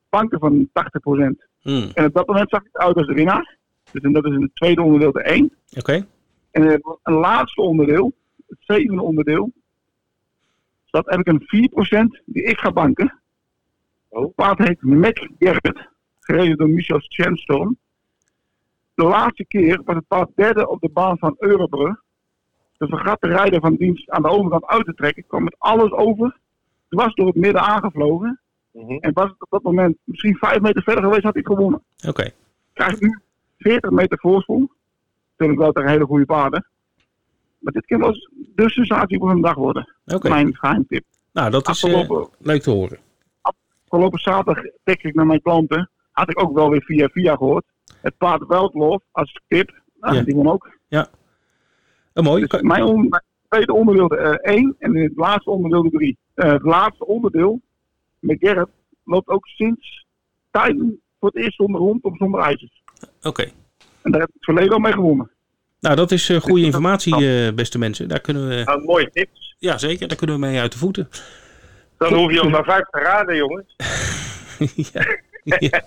banken 0.10 0.39
van 0.39 0.69
80%. 0.74 1.48
Hmm, 1.60 1.89
En 1.93 2.06
op 2.06 2.13
dat 2.13 2.28
moment 2.28 2.50
zag 2.50 2.60
ik 2.60 2.69
het 2.72 2.82
uit 2.82 2.95
als 2.95 3.08
de 3.08 3.13
winnaar. 3.13 3.58
Dus 3.91 4.02
en 4.02 4.13
dat 4.13 4.26
is 4.26 4.34
in 4.34 4.41
het 4.41 4.56
tweede 4.56 4.82
onderdeel 4.82 5.12
de 5.12 5.24
1. 5.24 5.52
Oké. 5.78 6.06
En 6.52 6.72
ik 6.72 6.98
een 7.04 7.13
laatste 7.13 7.62
onderdeel, 7.62 8.13
het 8.48 8.58
zevende 8.60 9.02
onderdeel. 9.02 9.52
Dat 10.89 11.06
heb 11.06 11.19
ik 11.19 11.28
een 11.28 11.41
4% 12.19 12.23
die 12.25 12.43
ik 12.43 12.60
ga 12.60 12.71
banken. 12.71 13.21
Oh. 14.08 14.21
Het 14.21 14.36
paard 14.36 14.58
heet 14.58 14.82
Mac 14.82 15.28
Gerrit, 15.39 15.89
gereden 16.19 16.58
door 16.58 16.69
Michel 16.69 17.02
Schendstorm. 17.02 17.78
De 18.93 19.04
laatste 19.04 19.45
keer 19.45 19.82
was 19.86 19.95
het 19.95 20.08
paard 20.08 20.30
derde 20.36 20.69
op 20.69 20.82
de 20.82 20.89
baan 20.89 21.17
van 21.17 21.36
Eurobrug. 21.38 22.02
De 22.78 22.88
vergat 22.88 23.21
de 23.21 23.28
rijder 23.28 23.60
van 23.60 23.75
dienst 23.75 24.10
aan 24.10 24.21
de 24.21 24.30
overkant 24.30 24.65
uit 24.65 24.86
te 24.86 24.93
trekken, 24.93 25.28
kwam 25.28 25.43
met 25.43 25.56
alles 25.58 25.91
over. 25.91 26.38
Dwars 26.89 27.13
door 27.13 27.28
het 27.28 27.36
midden 27.36 27.62
aangevlogen. 27.62 28.39
Mhm. 28.71 28.91
En 28.91 29.13
was 29.13 29.30
het 29.30 29.41
op 29.41 29.49
dat 29.49 29.63
moment 29.63 29.97
misschien 30.04 30.36
5 30.36 30.60
meter 30.60 30.84
verder 30.84 31.04
geweest, 31.04 31.23
had 31.23 31.34
hij 31.34 31.43
het 31.45 31.54
gewonnen 31.54 31.82
Oké. 32.08 32.30
krijgt 32.73 33.02
nu 33.02 33.19
40 33.58 33.89
meter 33.89 34.19
voorsprong. 34.19 34.71
Natuurlijk 35.30 35.60
wel 35.60 35.71
tegen 35.71 35.89
hele 35.89 36.06
goede 36.06 36.25
paarden. 36.25 36.65
Maar 37.60 37.74
dit 37.74 37.86
kan 37.86 38.00
wel 38.00 38.08
eens 38.10 38.30
de 38.56 38.69
sensatie 38.69 39.17
van 39.19 39.30
een 39.30 39.41
dag 39.41 39.56
worden. 39.56 39.95
Oké. 40.06 40.30
Mijn 40.30 40.56
geheimtip. 40.56 41.04
Nou, 41.34 41.50
dat 41.52 41.67
is 41.69 41.84
eh, 41.84 41.93
Afgelopen, 41.93 42.30
leuk 42.39 42.62
te 42.62 42.69
horen. 42.72 42.98
afgelopen 43.86 44.19
zaterdag 44.19 44.63
tekst 44.84 45.06
ik 45.06 45.15
naar 45.15 45.26
mijn 45.26 45.41
klanten. 45.41 45.89
Had 46.12 46.30
ik 46.30 46.41
ook 46.43 46.54
wel 46.54 46.69
weer 46.69 46.84
via 46.84 47.08
via 47.08 47.36
gehoord. 47.36 47.65
Het 48.02 48.17
paard 48.17 48.45
Weltlof 48.48 49.04
als 49.12 49.41
tip. 49.48 49.82
Nou, 50.00 50.15
Ja. 50.15 50.22
Die 50.22 50.36
won 50.36 50.48
ook. 50.48 50.78
Oh, 52.13 52.24
mooi. 52.26 52.45
Dus 52.48 52.62
mijn, 52.62 52.84
on- 52.84 53.08
mijn 53.10 53.24
tweede 53.50 53.74
onderdeel 53.74 54.08
de 54.08 54.39
1 54.41 54.76
en 54.80 54.95
het 54.95 55.12
laatste 55.15 55.50
onderdeel 55.50 55.84
de 55.84 55.89
3. 55.89 56.17
het 56.34 56.62
laatste 56.62 57.06
onderdeel 57.06 57.62
met 58.19 58.38
Gerrit 58.39 58.69
loopt 59.04 59.28
ook 59.28 59.48
sinds 59.48 60.06
tijden 60.52 61.02
voor 61.19 61.30
het 61.30 61.38
eerst 61.43 61.56
zonder 61.56 61.82
rond 61.82 62.04
of 62.04 62.17
zonder 62.17 62.41
ijzers. 62.41 62.84
Oké. 63.22 63.43
En 64.02 64.12
daar 64.12 64.19
heb 64.19 64.30
ik 64.30 64.34
het 64.36 64.43
verleden 64.45 64.72
al 64.74 64.80
mee 64.80 64.91
gewonnen. 64.93 65.32
Nou, 65.80 65.96
dat 65.96 66.12
is 66.12 66.30
eh, 66.30 66.42
goede 66.42 66.63
informatie, 66.65 67.46
eh, 67.46 67.54
beste 67.54 67.78
mensen. 67.78 68.08
Daar 68.08 68.20
kunnen 68.20 68.48
we, 68.48 68.62
Nou, 68.65 68.84
mooie 68.86 69.10
tips. 69.13 69.56
ja, 69.60 69.78
zeker. 69.78 70.08
Daar 70.08 70.18
kunnen 70.18 70.36
we 70.39 70.46
mee 70.46 70.60
uit 70.60 70.72
de 70.72 70.78
voeten. 70.78 71.10
Dan 71.98 72.13
hoef 72.13 72.32
je 72.32 72.39
al 72.42 72.50
maar 72.50 72.63
vijf 72.63 72.86
te 72.92 73.00
raden, 73.00 73.36
jongens. 73.36 73.76
ja. 74.94 75.06
Ja. 75.60 75.84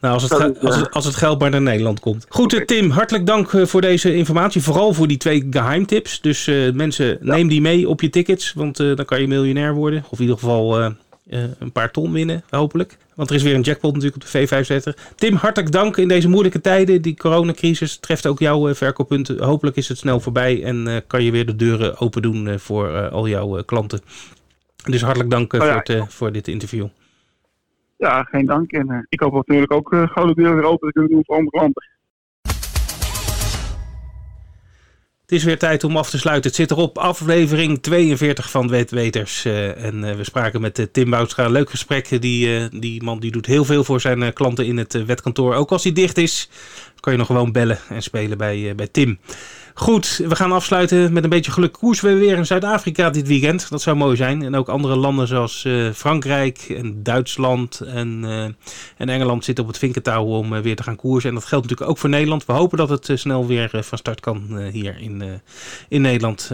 Nou, 0.00 0.14
als 0.14 0.22
het, 0.22 0.32
ge- 0.34 0.58
als, 0.60 0.76
het, 0.76 0.90
als 0.90 1.04
het 1.04 1.14
geld 1.14 1.40
maar 1.40 1.50
naar 1.50 1.62
Nederland 1.62 2.00
komt. 2.00 2.26
Goed, 2.28 2.52
eh, 2.54 2.64
Tim, 2.64 2.90
hartelijk 2.90 3.26
dank 3.26 3.52
eh, 3.52 3.64
voor 3.66 3.80
deze 3.80 4.14
informatie. 4.14 4.62
Vooral 4.62 4.92
voor 4.92 5.06
die 5.08 5.16
twee 5.16 5.46
geheimtips. 5.50 6.20
Dus 6.20 6.46
eh, 6.46 6.72
mensen, 6.72 7.18
neem 7.20 7.48
die 7.48 7.60
mee 7.60 7.88
op 7.88 8.00
je 8.00 8.10
tickets. 8.10 8.52
Want 8.52 8.80
eh, 8.80 8.96
dan 8.96 9.04
kan 9.04 9.20
je 9.20 9.28
miljonair 9.28 9.74
worden. 9.74 10.04
Of 10.10 10.18
in 10.18 10.24
ieder 10.24 10.38
geval 10.38 10.78
eh, 10.78 10.84
eh, 10.86 10.92
een 11.58 11.72
paar 11.72 11.90
ton 11.90 12.12
winnen, 12.12 12.42
hopelijk. 12.50 12.96
Want 13.14 13.28
er 13.28 13.36
is 13.36 13.42
weer 13.42 13.54
een 13.54 13.60
jackpot 13.60 13.94
natuurlijk 13.94 14.24
op 14.24 14.30
de 14.30 14.46
V75. 14.46 15.14
Tim, 15.14 15.34
hartelijk 15.34 15.72
dank 15.72 15.96
in 15.96 16.08
deze 16.08 16.28
moeilijke 16.28 16.60
tijden. 16.60 17.02
Die 17.02 17.16
coronacrisis 17.16 17.96
treft 17.96 18.26
ook 18.26 18.38
jouw 18.38 18.68
eh, 18.68 18.74
verkooppunten. 18.74 19.44
Hopelijk 19.44 19.76
is 19.76 19.88
het 19.88 19.98
snel 19.98 20.20
voorbij. 20.20 20.64
En 20.64 20.88
eh, 20.88 20.96
kan 21.06 21.24
je 21.24 21.30
weer 21.30 21.46
de 21.46 21.56
deuren 21.56 21.98
open 21.98 22.22
doen 22.22 22.48
eh, 22.48 22.58
voor 22.58 22.94
eh, 22.94 23.12
al 23.12 23.28
jouw 23.28 23.58
eh, 23.58 23.64
klanten. 23.64 24.00
Dus 24.84 25.02
hartelijk 25.02 25.30
dank 25.30 25.52
oh, 25.52 25.60
voor, 25.60 25.82
het, 25.84 26.12
voor 26.12 26.32
dit 26.32 26.48
interview. 26.48 26.86
Ja, 27.96 28.22
geen 28.22 28.46
dank. 28.46 28.72
En 28.72 29.06
ik 29.08 29.20
hoop 29.20 29.32
natuurlijk 29.32 29.72
ook 29.72 29.92
uh, 29.92 30.08
gouden 30.08 30.34
deur 30.34 30.54
weer 30.54 30.64
open 30.64 30.86
te 30.86 30.92
kunnen 30.92 31.10
doen 31.10 31.24
voor 31.24 31.36
andere 31.36 31.56
klanten. 31.56 31.82
Het 35.24 35.32
is 35.32 35.44
weer 35.44 35.58
tijd 35.58 35.84
om 35.84 35.96
af 35.96 36.10
te 36.10 36.18
sluiten. 36.18 36.50
Het 36.50 36.58
zit 36.58 36.70
erop, 36.70 36.98
aflevering 36.98 37.82
42 37.82 38.50
van 38.50 38.68
Wetweters. 38.68 39.44
Uh, 39.44 39.84
en 39.84 40.04
uh, 40.04 40.14
we 40.14 40.24
spraken 40.24 40.60
met 40.60 40.78
uh, 40.78 40.86
Tim 40.92 41.10
Boutstra. 41.10 41.48
Leuk 41.48 41.70
gesprek. 41.70 42.20
Die, 42.20 42.68
die 42.68 43.02
man 43.02 43.20
die 43.20 43.30
doet 43.30 43.46
heel 43.46 43.64
veel 43.64 43.84
voor 43.84 44.00
zijn 44.00 44.32
klanten 44.32 44.66
in 44.66 44.76
het 44.76 45.04
wetkantoor. 45.06 45.54
Ook 45.54 45.72
als 45.72 45.82
hij 45.82 45.92
dicht 45.92 46.18
is, 46.18 46.48
kan 47.00 47.12
je 47.12 47.18
nog 47.18 47.26
gewoon 47.26 47.52
bellen 47.52 47.78
en 47.88 48.02
spelen 48.02 48.38
bij, 48.38 48.74
bij 48.74 48.86
Tim. 48.86 49.18
Goed, 49.76 50.20
we 50.28 50.36
gaan 50.36 50.52
afsluiten 50.52 51.12
met 51.12 51.24
een 51.24 51.30
beetje 51.30 51.50
geluk. 51.50 51.72
Koers 51.72 52.00
we 52.00 52.14
weer 52.14 52.36
in 52.36 52.46
Zuid-Afrika 52.46 53.10
dit 53.10 53.26
weekend. 53.26 53.70
Dat 53.70 53.82
zou 53.82 53.96
mooi 53.96 54.16
zijn. 54.16 54.42
En 54.42 54.56
ook 54.56 54.68
andere 54.68 54.96
landen 54.96 55.26
zoals 55.26 55.64
uh, 55.64 55.90
Frankrijk 55.90 56.58
en 56.58 57.02
Duitsland 57.02 57.80
en, 57.80 58.22
uh, 58.24 58.44
en 58.96 59.08
Engeland 59.08 59.44
zitten 59.44 59.64
op 59.64 59.70
het 59.70 59.78
vinkentouw 59.78 60.24
om 60.24 60.52
uh, 60.52 60.60
weer 60.60 60.76
te 60.76 60.82
gaan 60.82 60.96
koersen. 60.96 61.28
En 61.28 61.34
dat 61.34 61.44
geldt 61.44 61.64
natuurlijk 61.64 61.90
ook 61.90 61.98
voor 61.98 62.10
Nederland. 62.10 62.46
We 62.46 62.52
hopen 62.52 62.78
dat 62.78 62.88
het 62.88 63.10
snel 63.14 63.46
weer 63.46 63.70
van 63.72 63.98
start 63.98 64.20
kan 64.20 64.58
hier 64.72 64.96
in, 65.00 65.40
in 65.88 66.00
Nederland 66.00 66.50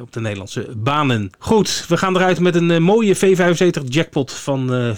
op 0.00 0.12
de 0.12 0.20
Nederlandse 0.20 0.66
banen. 0.76 1.30
Goed, 1.38 1.84
we 1.88 1.96
gaan 1.96 2.16
eruit 2.16 2.40
met 2.40 2.54
een 2.54 2.82
mooie 2.82 3.16
V75 3.16 3.84
jackpot 3.88 4.32
van 4.32 4.70
3,4 4.70 4.94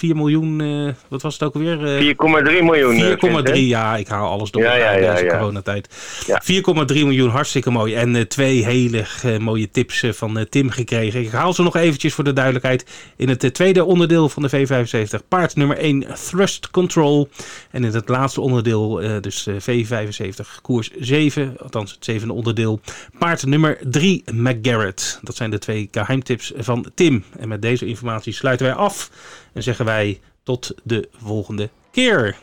miljoen. 0.00 0.94
wat 1.08 1.22
was 1.22 1.34
het 1.34 1.42
ook 1.42 1.54
alweer? 1.54 1.78
4,3 1.78 2.64
miljoen. 2.64 3.18
4,3, 3.48 3.52
ja, 3.52 3.96
ik 3.96 4.08
haal 4.08 4.30
alles 4.30 4.50
door 4.50 4.62
ja, 4.62 4.74
ja, 4.74 4.92
ja, 4.92 5.12
deze 5.12 5.24
ja. 5.24 5.38
coronatijd. 5.38 5.88
Ja. 6.26 6.42
4,3 6.66 6.74
miljoen, 6.94 7.30
hartstikke 7.30 7.70
mooi. 7.70 7.94
En 7.94 8.14
uh, 8.14 8.22
twee 8.22 8.64
hele 8.64 9.06
uh, 9.24 9.38
mooie 9.38 9.70
tips 9.70 10.02
uh, 10.02 10.12
van 10.12 10.46
Tim 10.48 10.70
gekregen. 10.70 11.20
Ik 11.20 11.30
haal 11.30 11.52
ze 11.52 11.62
nog 11.62 11.76
eventjes 11.76 12.14
voor 12.14 12.24
de 12.24 12.32
duidelijkheid. 12.32 13.12
In 13.16 13.28
het 13.28 13.54
tweede 13.54 13.84
onderdeel 13.84 14.28
van 14.28 14.42
de 14.42 14.50
V75, 14.50 15.28
paard 15.28 15.56
nummer 15.56 15.76
1, 15.76 16.06
Thrust 16.24 16.70
Control. 16.70 17.28
En 17.70 17.84
in 17.84 17.94
het 17.94 18.08
laatste 18.08 18.40
onderdeel, 18.40 19.00
dus 19.20 19.48
V75, 19.48 20.60
koers 20.62 20.90
7, 20.98 21.56
althans 21.62 21.92
het 21.92 22.04
zevende 22.04 22.34
onderdeel, 22.34 22.80
paard 23.18 23.46
nummer 23.46 23.78
3, 23.82 24.24
McGarrett. 24.32 25.20
Dat 25.22 25.36
zijn 25.36 25.50
de 25.50 25.58
twee 25.58 25.88
geheimtips 25.90 26.52
van 26.56 26.86
Tim. 26.94 27.24
En 27.38 27.48
met 27.48 27.62
deze 27.62 27.86
informatie 27.86 28.32
sluiten 28.32 28.66
wij 28.66 28.74
af 28.74 29.10
en 29.52 29.62
zeggen 29.62 29.84
wij 29.84 30.20
tot 30.42 30.74
de 30.82 31.08
volgende 31.22 31.68
keer. 31.90 32.36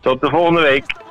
Tot 0.00 0.20
de 0.20 0.28
volgende 0.28 0.60
week. 0.60 1.02